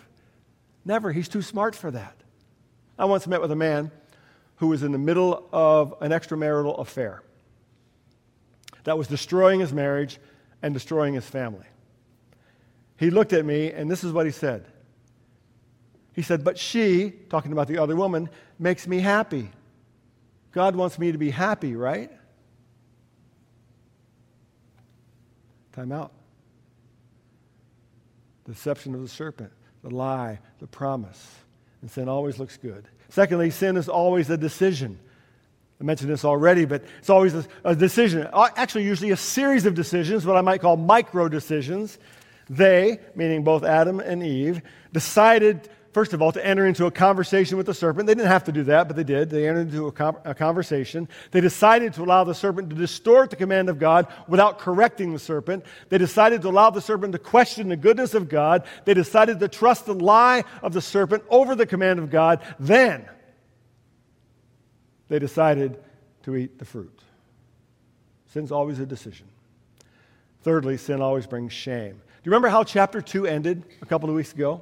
Never. 0.85 1.13
He's 1.13 1.29
too 1.29 1.43
smart 1.43 1.75
for 1.75 1.91
that. 1.91 2.15
I 2.99 3.07
once 3.07 3.27
met 3.27 3.41
with 3.41 3.51
a 3.51 3.57
man 3.57 3.91
who 4.57 4.69
was 4.69 4.83
in 4.83 4.93
the 4.93 4.99
middle 4.99 5.49
of 5.53 5.95
an 6.01 6.13
extramarital 6.13 6.79
affair 6.79 7.23
that 8.85 8.97
was 8.97 9.09
destroying 9.09 9.61
his 9.61 9.73
marriage 9.73 10.19
and 10.63 10.73
destroying 10.73 11.15
his 11.15 11.27
family. 11.27 11.67
He 12.99 13.11
looked 13.11 13.33
at 13.33 13.45
me, 13.45 13.73
and 13.73 13.91
this 13.91 14.05
is 14.05 14.13
what 14.13 14.27
he 14.27 14.33
said. 14.33 14.65
He 16.15 16.23
said, 16.23 16.45
But 16.45 16.59
she, 16.59 17.13
talking 17.29 17.53
about 17.53 17.69
the 17.69 17.79
other 17.79 17.95
woman, 17.95 18.31
makes 18.59 18.87
me 18.87 19.01
happy. 19.01 19.51
God 20.53 20.75
wants 20.75 20.99
me 20.99 21.13
to 21.13 21.19
be 21.19 21.31
happy, 21.31 21.77
right? 21.77 22.11
Time 25.77 25.93
out. 25.93 26.11
Deception 28.47 28.95
of 28.95 29.03
the 29.03 29.09
serpent, 29.09 29.53
the 29.83 29.91
lie, 29.91 30.39
the 30.59 30.67
promise. 30.67 31.37
And 31.83 31.91
sin 31.91 32.09
always 32.09 32.39
looks 32.39 32.57
good. 32.57 32.89
Secondly, 33.11 33.51
sin 33.51 33.77
is 33.77 33.87
always 33.87 34.31
a 34.31 34.39
decision. 34.39 34.99
I 35.79 35.85
mentioned 35.85 36.09
this 36.09 36.25
already, 36.25 36.65
but 36.65 36.83
it's 36.99 37.11
always 37.11 37.35
a, 37.35 37.45
a, 37.63 37.77
decision. 37.77 38.27
Uh, 38.33 38.49
actually, 38.57 38.85
usually 38.85 39.11
a 39.11 39.19
series 39.19 39.67
of 39.67 39.75
decisions, 39.75 40.25
what 40.25 40.39
I 40.39 40.41
might 40.41 40.63
call 40.63 40.79
micro 40.79 41.29
decisions. 41.29 41.99
They, 42.49 42.99
meaning 43.15 43.45
both 43.45 43.63
Adam 43.63 44.01
and 44.01 44.23
Eve, 44.23 44.63
decided 44.95 45.69
first 45.97 46.13
of 46.13 46.21
all, 46.21 46.31
to 46.31 46.47
enter 46.47 46.67
into 46.67 46.85
a 46.85 46.91
conversation 46.91 47.57
with 47.57 47.65
the 47.65 47.73
serpent. 47.73 48.07
They 48.07 48.15
didn't 48.15 48.29
have 48.29 48.45
to 48.45 48.53
do 48.53 48.65
that, 48.65 48.87
but 48.87 48.97
they 48.97 49.03
did. 49.03 49.31
They 49.31 49.49
entered 49.49 49.69
into 49.69 49.87
a, 49.87 49.93
com- 49.93 50.19
a, 50.27 50.35
conversation. 50.35 51.09
They 51.31 51.41
decided 51.41 51.95
to 51.95 52.03
allow 52.03 52.23
the 52.23 52.35
serpent 52.35 52.69
to 52.69 52.77
distort 52.77 53.31
the 53.31 53.37
command 53.37 53.71
of 53.71 53.79
God 53.79 54.07
without 54.29 54.59
correcting 54.59 55.15
the 55.15 55.19
serpent. 55.19 55.65
They 55.89 55.97
decided 55.97 56.43
to 56.43 56.51
allow 56.51 56.69
the 56.69 56.83
serpent 56.83 57.13
to 57.13 57.19
question 57.19 57.71
the 57.71 57.79
goodness 57.79 58.13
of 58.13 58.29
God. 58.29 58.67
They 58.85 58.93
decided 58.93 59.41
to 59.41 59.49
trust 59.49 59.87
the 59.87 59.95
lie 59.95 60.45
of 60.63 60.75
the 60.75 60.83
serpent 60.83 61.25
over 61.31 61.55
the 61.55 61.65
command 61.65 61.99
of 61.99 62.11
God. 62.11 62.43
Then 62.61 63.09
they 65.09 65.19
decided 65.19 65.83
to 66.25 66.37
eat 66.37 66.59
the 66.59 66.67
fruit. 66.67 67.01
Sin's 68.35 68.53
always 68.53 68.81
a 68.81 68.85
decision. 68.85 69.29
Thirdly, 70.43 70.77
sin 70.77 71.01
always 71.01 71.27
brings 71.27 71.55
shame. 71.55 71.93
Do 71.93 72.23
you 72.23 72.33
remember 72.33 72.49
how 72.49 72.65
chapter 72.65 73.01
2 73.01 73.27
ended 73.27 73.63
a 73.81 73.87
couple 73.87 74.11
of 74.11 74.15
weeks 74.15 74.35
ago? 74.35 74.61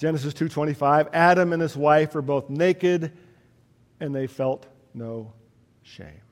Genesis 0.00 0.32
2:25, 0.32 1.10
Adam 1.12 1.52
and 1.52 1.60
his 1.60 1.76
wife 1.76 2.14
were 2.14 2.22
both 2.22 2.48
naked 2.48 3.12
and 4.00 4.14
they 4.14 4.26
felt 4.26 4.66
no 4.94 5.34
shame. 5.82 6.22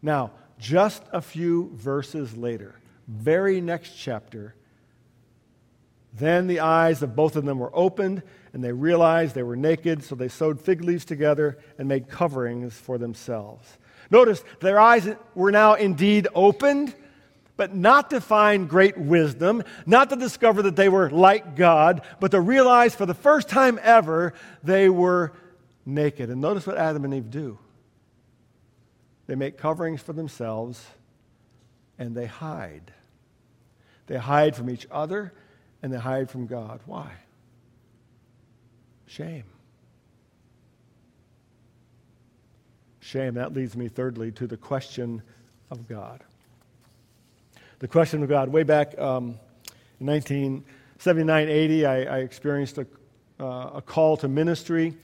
Now, 0.00 0.30
just 0.56 1.02
a 1.12 1.20
few 1.20 1.72
verses 1.74 2.36
later, 2.36 2.76
very 3.08 3.60
next 3.60 3.96
chapter, 3.96 4.54
then 6.12 6.46
the 6.46 6.60
eyes 6.60 7.02
of 7.02 7.16
both 7.16 7.34
of 7.34 7.44
them 7.44 7.58
were 7.58 7.72
opened, 7.74 8.22
and 8.52 8.62
they 8.62 8.70
realized 8.70 9.34
they 9.34 9.42
were 9.42 9.56
naked, 9.56 10.04
so 10.04 10.14
they 10.14 10.28
sewed 10.28 10.60
fig 10.60 10.80
leaves 10.80 11.04
together 11.04 11.58
and 11.76 11.88
made 11.88 12.08
coverings 12.08 12.74
for 12.74 12.98
themselves. 12.98 13.78
Notice 14.12 14.44
their 14.60 14.78
eyes 14.78 15.08
were 15.34 15.50
now 15.50 15.74
indeed 15.74 16.28
opened, 16.36 16.94
but 17.56 17.74
not 17.74 18.10
to 18.10 18.20
find 18.20 18.68
great 18.68 18.98
wisdom, 18.98 19.62
not 19.86 20.10
to 20.10 20.16
discover 20.16 20.62
that 20.62 20.76
they 20.76 20.88
were 20.88 21.10
like 21.10 21.56
God, 21.56 22.02
but 22.20 22.32
to 22.32 22.40
realize 22.40 22.94
for 22.94 23.06
the 23.06 23.14
first 23.14 23.48
time 23.48 23.78
ever 23.82 24.34
they 24.62 24.88
were 24.88 25.32
naked. 25.86 26.30
And 26.30 26.40
notice 26.40 26.66
what 26.66 26.76
Adam 26.76 27.04
and 27.04 27.14
Eve 27.14 27.30
do 27.30 27.58
they 29.26 29.34
make 29.36 29.56
coverings 29.56 30.02
for 30.02 30.12
themselves 30.12 30.84
and 31.98 32.14
they 32.14 32.26
hide. 32.26 32.92
They 34.06 34.18
hide 34.18 34.54
from 34.54 34.68
each 34.68 34.86
other 34.90 35.32
and 35.82 35.90
they 35.90 35.98
hide 35.98 36.30
from 36.30 36.46
God. 36.46 36.80
Why? 36.84 37.10
Shame. 39.06 39.44
Shame. 43.00 43.34
That 43.34 43.54
leads 43.54 43.76
me, 43.76 43.88
thirdly, 43.88 44.30
to 44.32 44.46
the 44.46 44.58
question 44.58 45.22
of 45.70 45.88
God 45.88 46.22
the 47.78 47.88
question 47.88 48.22
of 48.22 48.28
God. 48.28 48.48
Way 48.48 48.62
back 48.62 48.98
um, 48.98 49.38
in 50.00 50.06
1979 50.06 51.48
80, 51.48 51.86
I, 51.86 51.96
I 52.02 52.18
experienced 52.18 52.78
a, 52.78 52.86
uh, 53.40 53.70
a, 53.74 53.82
call 53.82 54.16
to 54.18 54.28
ministry 54.28 54.94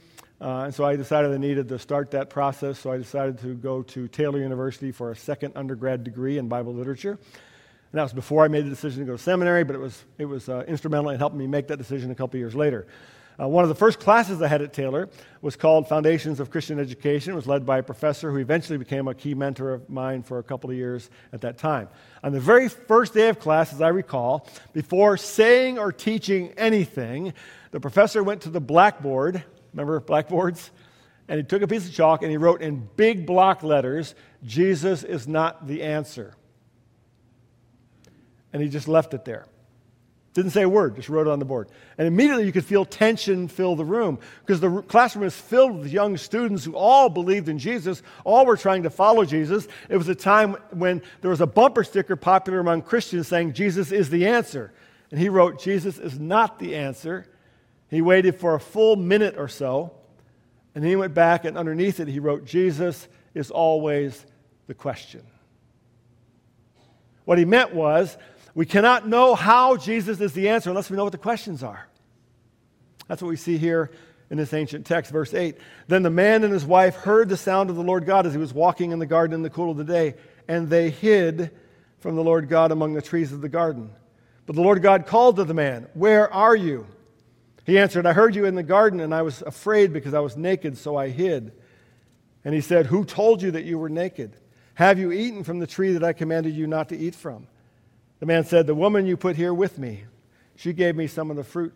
Uh, 0.41 0.63
and 0.65 0.73
so 0.73 0.83
I 0.83 0.95
decided 0.95 1.31
I 1.31 1.37
needed 1.37 1.69
to 1.69 1.77
start 1.77 2.09
that 2.11 2.31
process, 2.31 2.79
so 2.79 2.91
I 2.91 2.97
decided 2.97 3.37
to 3.41 3.53
go 3.53 3.83
to 3.83 4.07
Taylor 4.07 4.39
University 4.39 4.91
for 4.91 5.11
a 5.11 5.15
second 5.15 5.53
undergrad 5.55 6.03
degree 6.03 6.39
in 6.39 6.47
Bible 6.47 6.73
literature. 6.73 7.11
And 7.11 7.99
that 7.99 8.01
was 8.01 8.13
before 8.13 8.43
I 8.43 8.47
made 8.47 8.65
the 8.65 8.69
decision 8.71 9.01
to 9.01 9.05
go 9.05 9.17
to 9.17 9.21
seminary, 9.21 9.63
but 9.63 9.75
it 9.75 9.79
was, 9.79 10.03
it 10.17 10.25
was 10.25 10.49
uh, 10.49 10.63
instrumental 10.67 11.11
in 11.11 11.19
helping 11.19 11.37
me 11.37 11.45
make 11.45 11.67
that 11.67 11.77
decision 11.77 12.09
a 12.09 12.15
couple 12.15 12.39
years 12.39 12.55
later. 12.55 12.87
Uh, 13.39 13.47
one 13.47 13.63
of 13.63 13.69
the 13.69 13.75
first 13.75 13.99
classes 13.99 14.41
I 14.41 14.47
had 14.47 14.61
at 14.61 14.73
Taylor 14.73 15.09
was 15.41 15.55
called 15.55 15.87
Foundations 15.87 16.39
of 16.39 16.49
Christian 16.51 16.79
Education. 16.79 17.33
It 17.33 17.35
was 17.35 17.47
led 17.47 17.65
by 17.65 17.79
a 17.79 17.83
professor 17.83 18.31
who 18.31 18.37
eventually 18.37 18.77
became 18.77 19.07
a 19.07 19.13
key 19.15 19.33
mentor 19.33 19.73
of 19.73 19.89
mine 19.89 20.23
for 20.23 20.39
a 20.39 20.43
couple 20.43 20.69
of 20.69 20.75
years 20.75 21.09
at 21.33 21.41
that 21.41 21.57
time. 21.57 21.89
On 22.23 22.31
the 22.31 22.39
very 22.39 22.69
first 22.69 23.13
day 23.13 23.29
of 23.29 23.39
class, 23.39 23.73
as 23.73 23.81
I 23.81 23.89
recall, 23.89 24.47
before 24.73 25.17
saying 25.17 25.79
or 25.79 25.91
teaching 25.91 26.53
anything, 26.57 27.33
the 27.71 27.79
professor 27.79 28.23
went 28.23 28.41
to 28.41 28.49
the 28.49 28.61
blackboard 28.61 29.43
Remember 29.73 29.99
blackboards? 29.99 30.71
And 31.27 31.37
he 31.37 31.43
took 31.43 31.61
a 31.61 31.67
piece 31.67 31.87
of 31.87 31.93
chalk 31.93 32.23
and 32.23 32.31
he 32.31 32.37
wrote 32.37 32.61
in 32.61 32.89
big 32.95 33.25
block 33.25 33.63
letters, 33.63 34.15
Jesus 34.43 35.03
is 35.03 35.27
not 35.27 35.67
the 35.67 35.83
answer. 35.83 36.33
And 38.51 38.61
he 38.61 38.67
just 38.67 38.87
left 38.87 39.13
it 39.13 39.23
there. 39.23 39.45
Didn't 40.33 40.51
say 40.51 40.61
a 40.61 40.69
word, 40.69 40.95
just 40.95 41.09
wrote 41.09 41.27
it 41.27 41.31
on 41.31 41.39
the 41.39 41.45
board. 41.45 41.67
And 41.97 42.07
immediately 42.07 42.45
you 42.45 42.53
could 42.53 42.63
feel 42.63 42.85
tension 42.85 43.49
fill 43.49 43.75
the 43.75 43.83
room 43.83 44.17
because 44.45 44.61
the 44.61 44.81
classroom 44.83 45.25
was 45.25 45.35
filled 45.35 45.79
with 45.79 45.91
young 45.91 46.15
students 46.15 46.63
who 46.63 46.73
all 46.73 47.09
believed 47.09 47.49
in 47.49 47.59
Jesus, 47.59 48.01
all 48.23 48.45
were 48.45 48.55
trying 48.55 48.83
to 48.83 48.89
follow 48.89 49.25
Jesus. 49.25 49.67
It 49.89 49.97
was 49.97 50.07
a 50.07 50.15
time 50.15 50.53
when 50.71 51.01
there 51.19 51.31
was 51.31 51.41
a 51.41 51.47
bumper 51.47 51.83
sticker 51.83 52.15
popular 52.15 52.59
among 52.59 52.83
Christians 52.83 53.27
saying, 53.27 53.53
Jesus 53.53 53.91
is 53.91 54.09
the 54.09 54.25
answer. 54.25 54.71
And 55.11 55.19
he 55.19 55.27
wrote, 55.27 55.61
Jesus 55.61 55.97
is 55.97 56.17
not 56.17 56.59
the 56.59 56.77
answer. 56.77 57.25
He 57.89 58.01
waited 58.01 58.37
for 58.37 58.55
a 58.55 58.59
full 58.59 58.95
minute 58.95 59.35
or 59.37 59.49
so, 59.49 59.91
and 60.73 60.81
then 60.81 60.89
he 60.89 60.95
went 60.95 61.13
back, 61.13 61.43
and 61.43 61.57
underneath 61.57 61.99
it, 61.99 62.07
he 62.07 62.19
wrote, 62.19 62.45
Jesus 62.45 63.09
is 63.33 63.51
always 63.51 64.25
the 64.67 64.73
question. 64.73 65.23
What 67.25 67.37
he 67.37 67.43
meant 67.43 67.75
was, 67.75 68.17
we 68.53 68.65
cannot 68.65 69.07
know 69.07 69.35
how 69.35 69.77
Jesus 69.77 70.19
is 70.19 70.33
the 70.33 70.49
answer 70.49 70.69
unless 70.69 70.89
we 70.89 70.97
know 70.97 71.03
what 71.03 71.11
the 71.11 71.17
questions 71.17 71.63
are. 71.63 71.87
That's 73.07 73.21
what 73.21 73.29
we 73.29 73.37
see 73.37 73.57
here 73.57 73.91
in 74.29 74.37
this 74.37 74.53
ancient 74.53 74.85
text, 74.85 75.11
verse 75.11 75.33
8. 75.33 75.57
Then 75.87 76.03
the 76.03 76.09
man 76.09 76.43
and 76.43 76.53
his 76.53 76.65
wife 76.65 76.95
heard 76.95 77.29
the 77.29 77.37
sound 77.37 77.69
of 77.69 77.75
the 77.75 77.83
Lord 77.83 78.05
God 78.05 78.25
as 78.25 78.33
he 78.33 78.39
was 78.39 78.53
walking 78.53 78.91
in 78.91 78.99
the 78.99 79.05
garden 79.05 79.33
in 79.33 79.41
the 79.41 79.49
cool 79.49 79.71
of 79.71 79.77
the 79.77 79.83
day, 79.83 80.15
and 80.47 80.69
they 80.69 80.89
hid 80.89 81.51
from 81.99 82.15
the 82.15 82.23
Lord 82.23 82.49
God 82.49 82.71
among 82.71 82.93
the 82.93 83.01
trees 83.01 83.31
of 83.31 83.41
the 83.41 83.49
garden. 83.49 83.91
But 84.45 84.55
the 84.55 84.61
Lord 84.61 84.81
God 84.81 85.05
called 85.05 85.35
to 85.35 85.43
the 85.43 85.53
man, 85.53 85.87
Where 85.93 86.33
are 86.33 86.55
you? 86.55 86.87
He 87.65 87.77
answered, 87.77 88.05
I 88.05 88.13
heard 88.13 88.35
you 88.35 88.45
in 88.45 88.55
the 88.55 88.63
garden, 88.63 88.99
and 88.99 89.13
I 89.13 89.21
was 89.21 89.41
afraid 89.41 89.93
because 89.93 90.13
I 90.13 90.19
was 90.19 90.35
naked, 90.35 90.77
so 90.77 90.95
I 90.95 91.09
hid. 91.09 91.51
And 92.43 92.55
he 92.55 92.61
said, 92.61 92.87
Who 92.87 93.05
told 93.05 93.41
you 93.41 93.51
that 93.51 93.65
you 93.65 93.77
were 93.77 93.89
naked? 93.89 94.35
Have 94.73 94.97
you 94.97 95.11
eaten 95.11 95.43
from 95.43 95.59
the 95.59 95.67
tree 95.67 95.93
that 95.93 96.03
I 96.03 96.13
commanded 96.13 96.55
you 96.55 96.65
not 96.65 96.89
to 96.89 96.97
eat 96.97 97.15
from? 97.15 97.47
The 98.21 98.27
man 98.27 98.45
said, 98.45 98.67
The 98.67 98.75
woman 98.75 99.05
you 99.05 99.17
put 99.17 99.35
here 99.35 99.53
with 99.53 99.77
me, 99.77 100.05
she 100.55 100.71
gave 100.71 100.95
me 100.95 101.07
some 101.07 101.29
of 101.29 101.35
the 101.35 101.43
fruit 101.43 101.73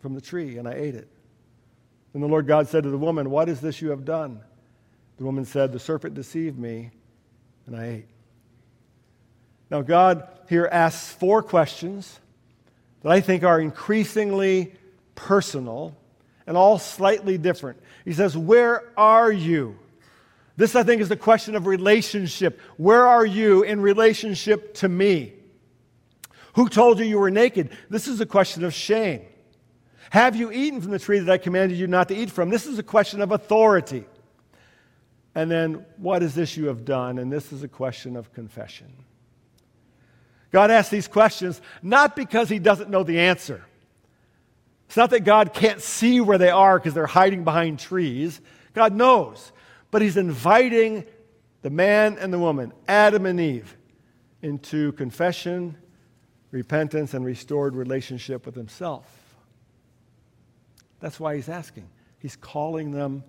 from 0.00 0.14
the 0.14 0.20
tree, 0.20 0.58
and 0.58 0.66
I 0.66 0.72
ate 0.72 0.96
it. 0.96 1.08
And 2.14 2.22
the 2.22 2.26
Lord 2.26 2.46
God 2.46 2.68
said 2.68 2.82
to 2.84 2.90
the 2.90 2.98
woman, 2.98 3.30
What 3.30 3.48
is 3.48 3.60
this 3.60 3.80
you 3.82 3.90
have 3.90 4.04
done? 4.04 4.40
The 5.18 5.24
woman 5.24 5.44
said, 5.44 5.72
The 5.72 5.78
serpent 5.78 6.14
deceived 6.14 6.58
me, 6.58 6.90
and 7.66 7.76
I 7.76 7.86
ate. 7.86 8.06
Now, 9.70 9.82
God 9.82 10.26
here 10.48 10.68
asks 10.72 11.12
four 11.12 11.42
questions 11.42 12.18
that 13.02 13.12
I 13.12 13.20
think 13.20 13.44
are 13.44 13.60
increasingly 13.60 14.72
personal 15.14 15.94
and 16.46 16.56
all 16.56 16.78
slightly 16.78 17.36
different. 17.36 17.78
He 18.06 18.14
says, 18.14 18.34
Where 18.34 18.90
are 18.96 19.30
you? 19.30 19.78
This, 20.56 20.74
I 20.74 20.82
think, 20.82 21.02
is 21.02 21.10
the 21.10 21.16
question 21.16 21.56
of 21.56 21.66
relationship. 21.66 22.58
Where 22.78 23.06
are 23.06 23.26
you 23.26 23.64
in 23.64 23.82
relationship 23.82 24.72
to 24.76 24.88
me? 24.88 25.33
Who 26.54 26.68
told 26.68 26.98
you 26.98 27.04
you 27.04 27.18
were 27.18 27.30
naked? 27.30 27.70
This 27.90 28.08
is 28.08 28.20
a 28.20 28.26
question 28.26 28.64
of 28.64 28.72
shame. 28.74 29.22
Have 30.10 30.36
you 30.36 30.52
eaten 30.52 30.80
from 30.80 30.92
the 30.92 30.98
tree 30.98 31.18
that 31.18 31.32
I 31.32 31.38
commanded 31.38 31.78
you 31.78 31.86
not 31.86 32.08
to 32.08 32.16
eat 32.16 32.30
from? 32.30 32.50
This 32.50 32.66
is 32.66 32.78
a 32.78 32.82
question 32.82 33.20
of 33.20 33.32
authority. 33.32 34.04
And 35.34 35.50
then, 35.50 35.84
what 35.96 36.22
is 36.22 36.34
this 36.34 36.56
you 36.56 36.66
have 36.66 36.84
done? 36.84 37.18
And 37.18 37.32
this 37.32 37.52
is 37.52 37.62
a 37.64 37.68
question 37.68 38.16
of 38.16 38.32
confession. 38.32 38.92
God 40.52 40.70
asks 40.70 40.90
these 40.90 41.08
questions 41.08 41.60
not 41.82 42.14
because 42.14 42.48
he 42.48 42.60
doesn't 42.60 42.88
know 42.88 43.02
the 43.02 43.18
answer. 43.18 43.64
It's 44.86 44.96
not 44.96 45.10
that 45.10 45.24
God 45.24 45.52
can't 45.52 45.82
see 45.82 46.20
where 46.20 46.38
they 46.38 46.50
are 46.50 46.78
because 46.78 46.94
they're 46.94 47.06
hiding 47.06 47.42
behind 47.42 47.80
trees. 47.80 48.40
God 48.74 48.94
knows. 48.94 49.50
But 49.90 50.02
He's 50.02 50.16
inviting 50.16 51.04
the 51.62 51.70
man 51.70 52.18
and 52.18 52.32
the 52.32 52.38
woman, 52.38 52.72
Adam 52.86 53.26
and 53.26 53.40
Eve, 53.40 53.76
into 54.42 54.92
confession, 54.92 55.76
repentance, 56.54 57.14
and 57.14 57.24
restored 57.24 57.74
relationship 57.74 58.46
with 58.46 58.54
Himself. 58.54 59.04
That's 61.00 61.18
why 61.18 61.34
He's 61.34 61.48
asking. 61.48 61.88
He's 62.20 62.36
calling 62.36 62.92
them 62.92 63.24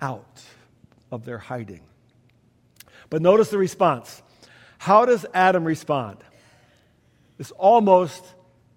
out 0.00 0.40
of 1.10 1.24
their 1.24 1.38
hiding. 1.38 1.82
But 3.10 3.22
notice 3.22 3.50
the 3.50 3.58
response. 3.58 4.22
How 4.78 5.04
does 5.04 5.26
Adam 5.34 5.64
respond? 5.64 6.18
This 7.36 7.50
almost 7.50 8.24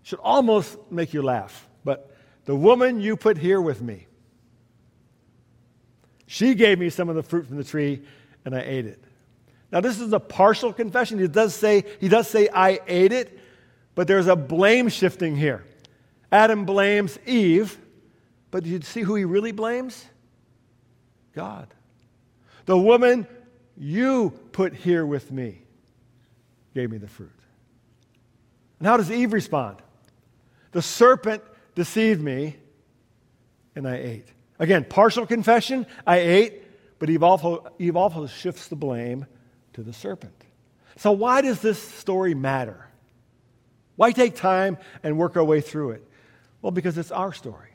should 0.02 0.20
almost 0.20 0.78
make 0.90 1.14
you 1.14 1.22
laugh. 1.22 1.68
But 1.84 2.12
the 2.46 2.56
woman 2.56 3.00
you 3.00 3.16
put 3.16 3.38
here 3.38 3.62
with 3.62 3.82
me, 3.82 4.08
she 6.26 6.56
gave 6.56 6.80
me 6.80 6.90
some 6.90 7.10
of 7.10 7.16
the 7.16 7.24
fruit 7.24 7.46
from 7.46 7.58
the 7.58 7.64
tree, 7.64 8.02
and 8.44 8.56
I 8.56 8.62
ate 8.62 8.88
it. 8.88 9.04
Now, 9.72 9.82
this 9.82 10.00
is 10.00 10.12
a 10.12 10.20
partial 10.20 10.74
confession. 10.74 11.20
He 11.20 11.28
does 11.28 11.54
say, 11.54 11.86
he 12.00 12.08
does 12.08 12.28
say 12.28 12.50
I 12.52 12.80
ate 12.88 13.12
it, 13.12 13.38
but 14.02 14.08
there's 14.08 14.26
a 14.26 14.36
blame 14.36 14.90
shifting 14.90 15.36
here. 15.36 15.64
Adam 16.32 16.66
blames 16.66 17.20
Eve, 17.28 17.78
but 18.50 18.66
you 18.66 18.82
see 18.82 19.02
who 19.02 19.14
he 19.14 19.26
really 19.26 19.52
blames? 19.52 20.04
God. 21.36 21.68
The 22.66 22.76
woman 22.76 23.28
you 23.78 24.32
put 24.54 24.74
here 24.74 25.06
with 25.06 25.32
me 25.32 25.62
gave 26.74 26.90
me 26.90 26.98
the 26.98 27.08
fruit. 27.08 27.30
And 28.80 28.88
how 28.88 28.98
does 28.98 29.12
Eve 29.12 29.34
respond? 29.34 29.78
The 30.72 30.82
serpent 30.82 31.44
deceived 31.76 32.24
me, 32.24 32.56
and 33.76 33.88
I 33.88 33.98
ate. 33.98 34.28
Again, 34.58 34.84
partial 34.84 35.28
confession, 35.28 35.86
I 36.08 36.18
ate, 36.18 36.64
but 36.98 37.12
Eve 37.12 37.22
also, 37.22 37.72
Eve 37.78 37.96
also 37.96 38.26
shifts 38.26 38.68
the 38.68 38.76
blame 38.76 39.28
to 39.74 39.84
the 39.84 39.94
serpent. 39.94 40.44
So, 40.98 41.12
why 41.12 41.42
does 41.42 41.62
this 41.62 41.80
story 41.80 42.34
matter? 42.34 42.88
Why 43.96 44.12
take 44.12 44.36
time 44.36 44.78
and 45.04 45.18
work 45.18 45.38
our 45.38 45.44
way 45.44 45.62
through 45.62 45.92
it? 45.92 46.08
Well, 46.62 46.72
because 46.72 46.98
it's 46.98 47.12
our 47.12 47.34
story. 47.34 47.70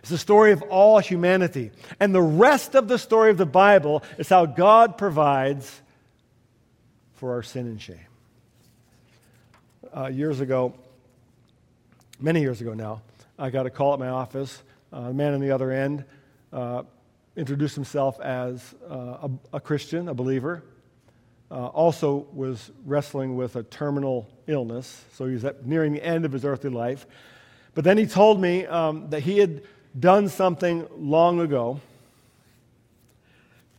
It's 0.00 0.10
the 0.10 0.18
story 0.18 0.52
of 0.52 0.62
all 0.62 0.98
humanity. 0.98 1.70
And 2.00 2.14
the 2.14 2.22
rest 2.22 2.74
of 2.74 2.88
the 2.88 2.98
story 2.98 3.30
of 3.30 3.36
the 3.36 3.46
Bible 3.46 4.02
is 4.16 4.28
how 4.28 4.46
God 4.46 4.96
provides 4.96 5.82
for 7.14 7.32
our 7.32 7.42
sin 7.42 7.66
and 7.66 7.80
shame. 7.80 7.98
Uh, 9.94 10.06
years 10.06 10.40
ago, 10.40 10.74
many 12.20 12.40
years 12.40 12.60
ago 12.60 12.74
now, 12.74 13.02
I 13.38 13.50
got 13.50 13.66
a 13.66 13.70
call 13.70 13.92
at 13.94 13.98
my 13.98 14.08
office. 14.08 14.62
Uh, 14.92 15.08
the 15.08 15.14
man 15.14 15.34
on 15.34 15.40
the 15.40 15.50
other 15.50 15.70
end 15.70 16.04
uh, 16.52 16.82
introduced 17.36 17.74
himself 17.74 18.20
as 18.20 18.74
uh, 18.88 18.94
a, 18.94 19.30
a, 19.54 19.60
Christian, 19.60 20.08
a 20.08 20.14
believer. 20.14 20.62
Uh, 21.50 21.66
also 21.68 22.26
was 22.34 22.70
wrestling 22.84 23.34
with 23.34 23.56
a 23.56 23.62
terminal 23.62 24.28
illness, 24.46 25.04
so 25.14 25.26
he 25.26 25.32
was 25.32 25.44
at, 25.46 25.64
nearing 25.64 25.92
the 25.92 26.04
end 26.04 26.26
of 26.26 26.32
his 26.32 26.44
earthly 26.44 26.68
life. 26.68 27.06
But 27.74 27.84
then 27.84 27.96
he 27.96 28.06
told 28.06 28.40
me 28.40 28.66
um, 28.66 29.08
that 29.10 29.20
he 29.20 29.38
had 29.38 29.62
done 29.98 30.28
something 30.28 30.86
long 30.96 31.40
ago, 31.40 31.80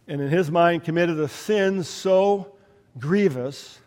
and 0.08 0.20
in 0.20 0.30
his 0.30 0.50
mind 0.50 0.84
committed 0.84 1.20
a 1.20 1.28
sin 1.28 1.84
so 1.84 2.56
grievous 2.98 3.80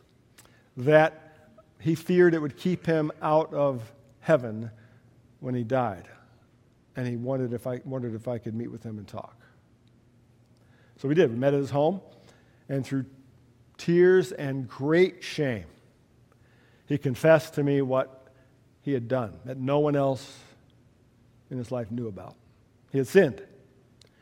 that 0.76 1.48
he 1.80 1.96
feared 1.96 2.34
it 2.34 2.38
would 2.38 2.56
keep 2.56 2.86
him 2.86 3.10
out 3.20 3.52
of 3.52 3.90
heaven 4.20 4.70
when 5.40 5.56
he 5.56 5.64
died. 5.64 6.06
And 6.94 7.08
he 7.08 7.16
wondered 7.16 7.52
if 7.52 7.66
I, 7.66 7.80
wondered 7.84 8.14
if 8.14 8.28
I 8.28 8.38
could 8.38 8.54
meet 8.54 8.70
with 8.70 8.84
him 8.84 8.98
and 8.98 9.08
talk. 9.08 9.36
So 10.98 11.08
we 11.08 11.16
did. 11.16 11.30
We 11.30 11.36
met 11.36 11.52
at 11.52 11.58
his 11.58 11.70
home, 11.70 12.00
and 12.68 12.86
through 12.86 13.06
tears 13.84 14.30
and 14.32 14.68
great 14.68 15.24
shame, 15.24 15.66
he 16.86 16.98
confessed 16.98 17.54
to 17.54 17.62
me 17.62 17.82
what 17.82 18.28
he 18.82 18.92
had 18.92 19.08
done 19.08 19.38
that 19.44 19.58
no 19.58 19.80
one 19.80 19.96
else 19.96 20.38
in 21.50 21.58
his 21.58 21.70
life 21.72 21.90
knew 21.90 22.06
about. 22.06 22.36
He 22.90 22.98
had 22.98 23.08
sinned. 23.08 23.42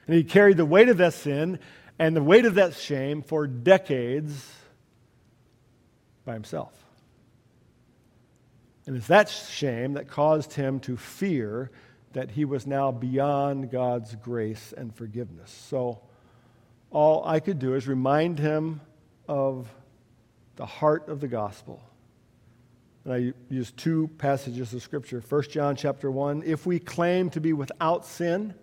And 0.06 0.16
he 0.16 0.24
carried 0.24 0.56
the 0.56 0.64
weight 0.64 0.88
of 0.88 0.96
that 0.98 1.14
sin 1.14 1.58
and 1.98 2.16
the 2.16 2.22
weight 2.22 2.46
of 2.46 2.54
that 2.54 2.74
shame 2.74 3.22
for 3.22 3.46
decades 3.46 4.50
by 6.24 6.32
himself. 6.32 6.72
And 8.86 8.96
it's 8.96 9.08
that 9.08 9.28
shame 9.28 9.92
that 9.94 10.08
caused 10.08 10.54
him 10.54 10.80
to 10.80 10.96
fear 10.96 11.70
that 12.12 12.30
he 12.30 12.44
was 12.44 12.66
now 12.66 12.90
beyond 12.90 13.70
God's 13.70 14.16
grace 14.16 14.72
and 14.76 14.94
forgiveness. 14.94 15.50
So 15.68 16.00
all 16.90 17.24
I 17.24 17.40
could 17.40 17.58
do 17.58 17.74
is 17.74 17.86
remind 17.86 18.38
him 18.38 18.80
of 19.30 19.72
the 20.56 20.66
heart 20.66 21.08
of 21.08 21.20
the 21.20 21.28
gospel. 21.28 21.80
And 23.04 23.14
I 23.14 23.32
use 23.48 23.70
two 23.70 24.10
passages 24.18 24.74
of 24.74 24.82
scripture. 24.82 25.22
1 25.26 25.42
John 25.44 25.76
chapter 25.76 26.10
1, 26.10 26.42
if 26.44 26.66
we 26.66 26.80
claim 26.80 27.30
to 27.30 27.40
be 27.40 27.52
without 27.52 28.04
sin, 28.04 28.54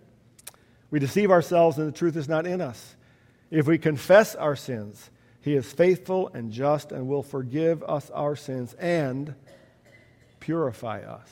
we 0.91 0.99
deceive 0.99 1.31
ourselves 1.31 1.77
and 1.77 1.87
the 1.87 1.97
truth 1.97 2.17
is 2.17 2.27
not 2.27 2.45
in 2.45 2.59
us. 2.59 2.97
If 3.49 3.65
we 3.65 3.77
confess 3.77 4.35
our 4.35 4.57
sins, 4.57 5.09
he 5.39 5.55
is 5.55 5.71
faithful 5.71 6.29
and 6.33 6.51
just 6.51 6.91
and 6.91 7.07
will 7.07 7.23
forgive 7.23 7.81
us 7.83 8.09
our 8.09 8.35
sins 8.35 8.73
and 8.73 9.35
purify 10.41 10.99
us. 10.99 11.29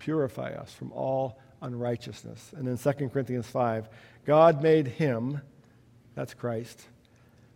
Purify 0.00 0.50
us 0.50 0.72
from 0.72 0.90
all 0.90 1.38
unrighteousness. 1.62 2.52
And 2.56 2.66
in 2.66 2.76
2 2.76 3.08
Corinthians 3.08 3.46
5, 3.46 3.88
God 4.24 4.64
made 4.64 4.88
him, 4.88 5.42
that's 6.16 6.34
Christ, 6.34 6.88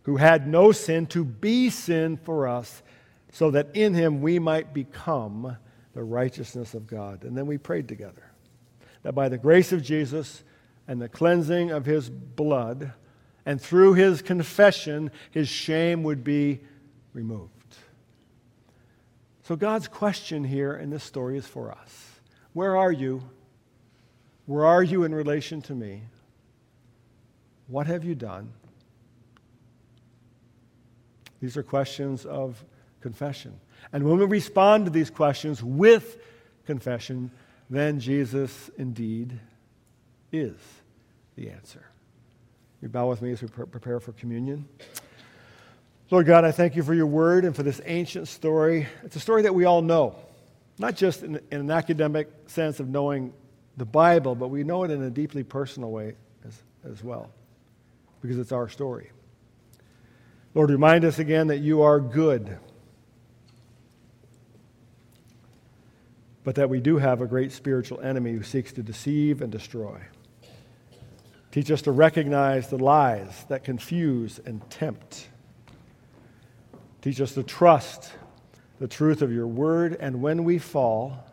who 0.03 0.17
had 0.17 0.47
no 0.47 0.71
sin, 0.71 1.05
to 1.07 1.23
be 1.23 1.69
sin 1.69 2.17
for 2.17 2.47
us, 2.47 2.81
so 3.31 3.51
that 3.51 3.75
in 3.75 3.93
him 3.93 4.21
we 4.21 4.39
might 4.39 4.73
become 4.73 5.57
the 5.93 6.03
righteousness 6.03 6.73
of 6.73 6.87
God. 6.87 7.23
And 7.23 7.37
then 7.37 7.45
we 7.45 7.57
prayed 7.57 7.87
together 7.87 8.31
that 9.03 9.13
by 9.13 9.29
the 9.29 9.37
grace 9.37 9.71
of 9.71 9.83
Jesus 9.83 10.43
and 10.87 11.01
the 11.01 11.09
cleansing 11.09 11.71
of 11.71 11.85
his 11.85 12.09
blood, 12.09 12.93
and 13.45 13.61
through 13.61 13.93
his 13.93 14.21
confession, 14.21 15.11
his 15.31 15.47
shame 15.47 16.03
would 16.03 16.23
be 16.23 16.61
removed. 17.13 17.51
So, 19.43 19.55
God's 19.55 19.87
question 19.87 20.43
here 20.43 20.73
in 20.73 20.89
this 20.89 21.03
story 21.03 21.37
is 21.37 21.47
for 21.47 21.71
us 21.71 22.21
Where 22.53 22.77
are 22.77 22.91
you? 22.91 23.23
Where 24.45 24.65
are 24.65 24.83
you 24.83 25.03
in 25.03 25.13
relation 25.13 25.61
to 25.63 25.75
me? 25.75 26.03
What 27.67 27.87
have 27.87 28.03
you 28.03 28.15
done? 28.15 28.51
These 31.41 31.57
are 31.57 31.63
questions 31.63 32.25
of 32.25 32.63
confession. 33.01 33.59
And 33.91 34.03
when 34.03 34.19
we 34.19 34.25
respond 34.25 34.85
to 34.85 34.91
these 34.91 35.09
questions 35.09 35.63
with 35.63 36.17
confession, 36.65 37.31
then 37.69 37.99
Jesus 37.99 38.69
indeed 38.77 39.39
is 40.31 40.55
the 41.35 41.49
answer. 41.49 41.85
You 42.81 42.89
bow 42.89 43.09
with 43.09 43.21
me 43.21 43.31
as 43.31 43.41
we 43.41 43.47
prepare 43.47 43.99
for 43.99 44.11
communion. 44.13 44.67
Lord 46.09 46.25
God, 46.25 46.43
I 46.43 46.51
thank 46.51 46.75
you 46.75 46.83
for 46.83 46.93
your 46.93 47.05
word 47.05 47.45
and 47.45 47.55
for 47.55 47.63
this 47.63 47.79
ancient 47.85 48.27
story. 48.27 48.87
It's 49.03 49.15
a 49.15 49.19
story 49.19 49.43
that 49.43 49.55
we 49.55 49.65
all 49.65 49.81
know, 49.81 50.15
not 50.77 50.95
just 50.95 51.23
in, 51.23 51.39
in 51.51 51.61
an 51.61 51.71
academic 51.71 52.27
sense 52.47 52.79
of 52.79 52.89
knowing 52.89 53.33
the 53.77 53.85
Bible, 53.85 54.35
but 54.35 54.49
we 54.49 54.63
know 54.63 54.83
it 54.83 54.91
in 54.91 55.01
a 55.03 55.09
deeply 55.09 55.43
personal 55.43 55.89
way 55.89 56.15
as, 56.45 56.61
as 56.83 57.03
well, 57.03 57.31
because 58.21 58.37
it's 58.37 58.51
our 58.51 58.67
story. 58.67 59.11
Lord, 60.53 60.69
remind 60.69 61.05
us 61.05 61.17
again 61.17 61.47
that 61.47 61.59
you 61.59 61.81
are 61.81 61.99
good, 61.99 62.57
but 66.43 66.55
that 66.55 66.69
we 66.69 66.81
do 66.81 66.97
have 66.97 67.21
a 67.21 67.25
great 67.25 67.53
spiritual 67.53 68.01
enemy 68.01 68.33
who 68.33 68.43
seeks 68.43 68.73
to 68.73 68.83
deceive 68.83 69.41
and 69.41 69.49
destroy. 69.49 70.01
Teach 71.51 71.71
us 71.71 71.81
to 71.83 71.91
recognize 71.91 72.67
the 72.67 72.77
lies 72.77 73.45
that 73.47 73.63
confuse 73.63 74.39
and 74.45 74.69
tempt. 74.69 75.29
Teach 77.01 77.21
us 77.21 77.33
to 77.35 77.43
trust 77.43 78.11
the 78.79 78.87
truth 78.89 79.21
of 79.21 79.31
your 79.31 79.47
word, 79.47 79.95
and 80.01 80.21
when 80.21 80.43
we 80.43 80.57
fall, 80.57 81.25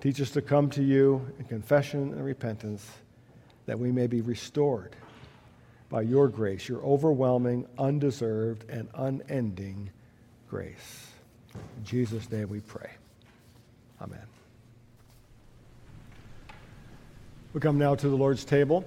teach 0.00 0.20
us 0.20 0.30
to 0.30 0.42
come 0.42 0.70
to 0.70 0.82
you 0.82 1.24
in 1.38 1.44
confession 1.44 2.12
and 2.14 2.24
repentance 2.24 2.88
that 3.66 3.78
we 3.78 3.92
may 3.92 4.08
be 4.08 4.22
restored 4.22 4.96
by 5.90 6.02
your 6.02 6.28
grace, 6.28 6.68
your 6.68 6.80
overwhelming, 6.80 7.66
undeserved, 7.76 8.64
and 8.70 8.88
unending 8.94 9.90
grace. 10.48 11.08
In 11.54 11.84
Jesus' 11.84 12.30
name 12.30 12.48
we 12.48 12.60
pray. 12.60 12.90
Amen. 14.00 14.22
We 17.52 17.60
come 17.60 17.76
now 17.76 17.96
to 17.96 18.08
the 18.08 18.16
Lord's 18.16 18.44
table. 18.44 18.84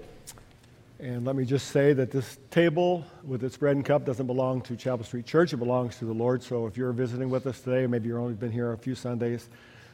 And 0.99 1.25
let 1.25 1.35
me 1.35 1.43
just 1.43 1.67
say 1.71 1.91
that 1.91 2.11
this 2.11 2.37
table 2.49 3.05
with 3.25 3.43
its 3.43 3.57
bread 3.57 3.75
and 3.75 3.83
cup 3.83 4.05
doesn't 4.05 4.25
belong 4.25 4.61
to 4.61 4.77
Chapel 4.77 5.03
Street 5.03 5.25
Church. 5.25 5.51
It 5.51 5.57
belongs 5.57 5.97
to 5.97 6.05
the 6.05 6.13
Lord. 6.13 6.41
So 6.41 6.65
if 6.65 6.77
you're 6.77 6.93
visiting 6.93 7.29
with 7.29 7.45
us 7.45 7.59
today, 7.59 7.85
maybe 7.87 8.07
you've 8.07 8.19
only 8.19 8.35
been 8.35 8.53
here 8.53 8.71
a 8.71 8.77
few 8.77 8.95
Sundays, 8.95 9.49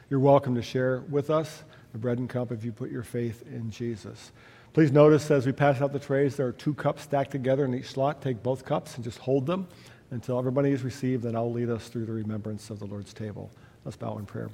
you're 0.08 0.20
welcome 0.20 0.54
to 0.54 0.62
share 0.62 1.00
with 1.10 1.30
us 1.30 1.64
the 1.92 1.98
bread 1.98 2.18
and 2.18 2.28
cup 2.28 2.52
if 2.52 2.64
you 2.64 2.70
put 2.70 2.92
your 2.92 3.02
faith 3.02 3.42
in 3.48 3.72
Jesus. 3.72 4.30
Please 4.72 4.92
notice 4.92 5.28
as 5.32 5.46
we 5.46 5.52
pass 5.52 5.80
out 5.80 5.92
the 5.92 5.98
trays, 5.98 6.36
there 6.36 6.46
are 6.46 6.52
two 6.52 6.74
cups 6.74 7.02
stacked 7.02 7.32
together 7.32 7.64
in 7.64 7.74
each 7.74 7.86
slot. 7.86 8.22
Take 8.22 8.40
both 8.40 8.64
cups 8.64 8.94
and 8.94 9.02
just 9.02 9.18
hold 9.18 9.44
them 9.44 9.66
until 10.12 10.38
everybody 10.38 10.70
is 10.70 10.82
received, 10.82 11.24
and 11.24 11.36
I'll 11.36 11.52
lead 11.52 11.70
us 11.70 11.88
through 11.88 12.06
the 12.06 12.12
remembrance 12.12 12.70
of 12.70 12.78
the 12.78 12.86
Lord's 12.86 13.12
table. 13.12 13.50
Let's 13.84 13.96
bow 13.96 14.18
in 14.18 14.26
prayer. 14.26 14.48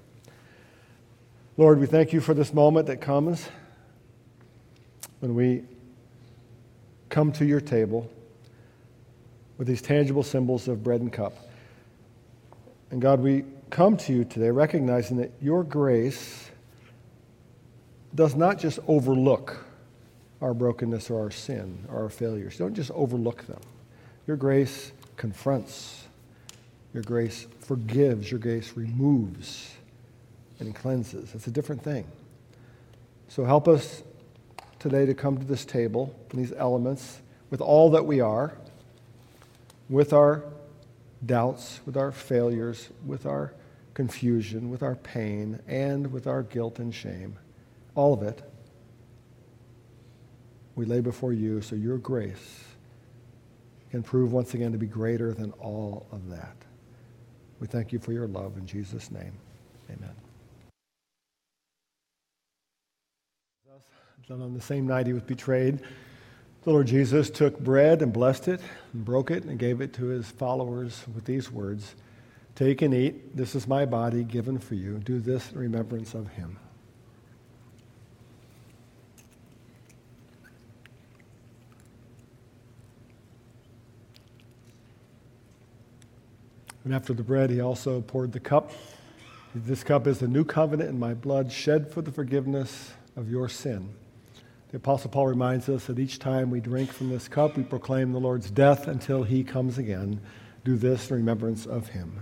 Lord, 1.58 1.80
we 1.80 1.86
thank 1.86 2.14
you 2.14 2.20
for 2.20 2.32
this 2.32 2.54
moment 2.54 2.86
that 2.86 3.02
comes 3.02 3.46
when 5.20 5.34
we 5.34 5.64
come 7.10 7.30
to 7.32 7.44
your 7.44 7.60
table 7.60 8.10
with 9.58 9.68
these 9.68 9.82
tangible 9.82 10.22
symbols 10.22 10.66
of 10.66 10.82
bread 10.82 11.02
and 11.02 11.12
cup. 11.12 11.34
And 12.90 13.02
God, 13.02 13.20
we 13.20 13.44
come 13.68 13.98
to 13.98 14.14
you 14.14 14.24
today 14.24 14.50
recognizing 14.50 15.18
that 15.18 15.32
your 15.42 15.62
grace 15.62 16.50
does 18.14 18.34
not 18.34 18.58
just 18.58 18.78
overlook 18.86 19.66
our 20.40 20.54
brokenness 20.54 21.10
or 21.10 21.20
our 21.20 21.30
sin 21.30 21.84
or 21.88 22.02
our 22.02 22.08
failures. 22.08 22.58
Don't 22.58 22.74
just 22.74 22.90
overlook 22.92 23.46
them. 23.46 23.60
Your 24.26 24.36
grace 24.36 24.92
confronts, 25.16 26.04
your 26.92 27.02
grace 27.02 27.46
forgives, 27.60 28.30
your 28.30 28.40
grace 28.40 28.72
removes 28.76 29.74
and 30.58 30.74
cleanses. 30.74 31.34
It's 31.34 31.46
a 31.46 31.50
different 31.50 31.82
thing. 31.82 32.06
So 33.28 33.44
help 33.44 33.68
us 33.68 34.02
today 34.78 35.06
to 35.06 35.14
come 35.14 35.38
to 35.38 35.44
this 35.44 35.64
table, 35.64 36.14
these 36.32 36.52
elements, 36.52 37.20
with 37.50 37.60
all 37.60 37.90
that 37.90 38.04
we 38.04 38.20
are, 38.20 38.56
with 39.88 40.12
our 40.12 40.44
doubts, 41.24 41.80
with 41.86 41.96
our 41.96 42.12
failures, 42.12 42.88
with 43.04 43.26
our 43.26 43.52
confusion, 43.94 44.70
with 44.70 44.82
our 44.82 44.96
pain, 44.96 45.60
and 45.66 46.12
with 46.12 46.26
our 46.26 46.42
guilt 46.42 46.78
and 46.78 46.94
shame. 46.94 47.38
All 47.94 48.12
of 48.12 48.22
it 48.22 48.42
we 50.76 50.84
lay 50.84 51.00
before 51.00 51.32
you 51.32 51.60
so 51.60 51.74
your 51.74 51.98
grace 51.98 52.64
can 53.90 54.02
prove 54.02 54.32
once 54.32 54.54
again 54.54 54.72
to 54.72 54.78
be 54.78 54.86
greater 54.86 55.32
than 55.32 55.50
all 55.52 56.06
of 56.12 56.28
that. 56.30 56.56
We 57.60 57.66
thank 57.66 57.92
you 57.92 57.98
for 57.98 58.12
your 58.12 58.28
love 58.28 58.56
in 58.58 58.66
Jesus' 58.66 59.10
name. 59.10 59.32
Amen. 59.90 60.14
Then 64.28 64.42
on 64.42 64.54
the 64.54 64.60
same 64.60 64.86
night 64.86 65.06
he 65.06 65.12
was 65.12 65.22
betrayed, 65.22 65.80
the 66.64 66.70
Lord 66.70 66.88
Jesus 66.88 67.30
took 67.30 67.58
bread 67.60 68.02
and 68.02 68.12
blessed 68.12 68.48
it 68.48 68.60
and 68.92 69.04
broke 69.04 69.30
it 69.30 69.44
and 69.44 69.56
gave 69.56 69.80
it 69.80 69.92
to 69.94 70.06
his 70.06 70.26
followers 70.26 71.04
with 71.14 71.24
these 71.24 71.50
words 71.50 71.94
Take 72.56 72.80
and 72.80 72.94
eat. 72.94 73.36
This 73.36 73.54
is 73.54 73.68
my 73.68 73.84
body 73.84 74.24
given 74.24 74.58
for 74.58 74.76
you. 74.76 74.98
Do 74.98 75.20
this 75.20 75.52
in 75.52 75.58
remembrance 75.58 76.14
of 76.14 76.28
him. 76.28 76.58
And 86.86 86.94
after 86.94 87.12
the 87.12 87.24
bread, 87.24 87.50
he 87.50 87.60
also 87.60 88.00
poured 88.00 88.30
the 88.30 88.38
cup. 88.38 88.70
This 89.56 89.82
cup 89.82 90.06
is 90.06 90.20
the 90.20 90.28
new 90.28 90.44
covenant 90.44 90.88
in 90.88 91.00
my 91.00 91.14
blood, 91.14 91.50
shed 91.50 91.90
for 91.90 92.00
the 92.00 92.12
forgiveness 92.12 92.92
of 93.16 93.28
your 93.28 93.48
sin. 93.48 93.92
The 94.70 94.76
Apostle 94.76 95.10
Paul 95.10 95.26
reminds 95.26 95.68
us 95.68 95.86
that 95.86 95.98
each 95.98 96.20
time 96.20 96.48
we 96.48 96.60
drink 96.60 96.92
from 96.92 97.08
this 97.08 97.26
cup, 97.26 97.56
we 97.56 97.64
proclaim 97.64 98.12
the 98.12 98.20
Lord's 98.20 98.52
death 98.52 98.86
until 98.86 99.24
he 99.24 99.42
comes 99.42 99.78
again. 99.78 100.20
Do 100.64 100.76
this 100.76 101.10
in 101.10 101.16
remembrance 101.16 101.66
of 101.66 101.88
him. 101.88 102.20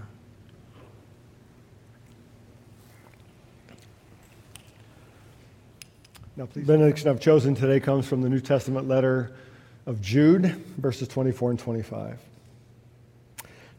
Now, 6.37 6.47
please. 6.47 6.67
The 6.67 6.73
benediction 6.73 7.11
I've 7.11 7.21
chosen 7.21 7.55
today 7.55 7.81
comes 7.81 8.07
from 8.07 8.23
the 8.23 8.31
New 8.31 8.41
Testament 8.41 8.89
letter 8.89 9.37
of 9.85 10.01
Jude, 10.01 10.47
verses 10.79 11.07
24 11.09 11.51
and 11.51 11.59
25. 11.59 12.19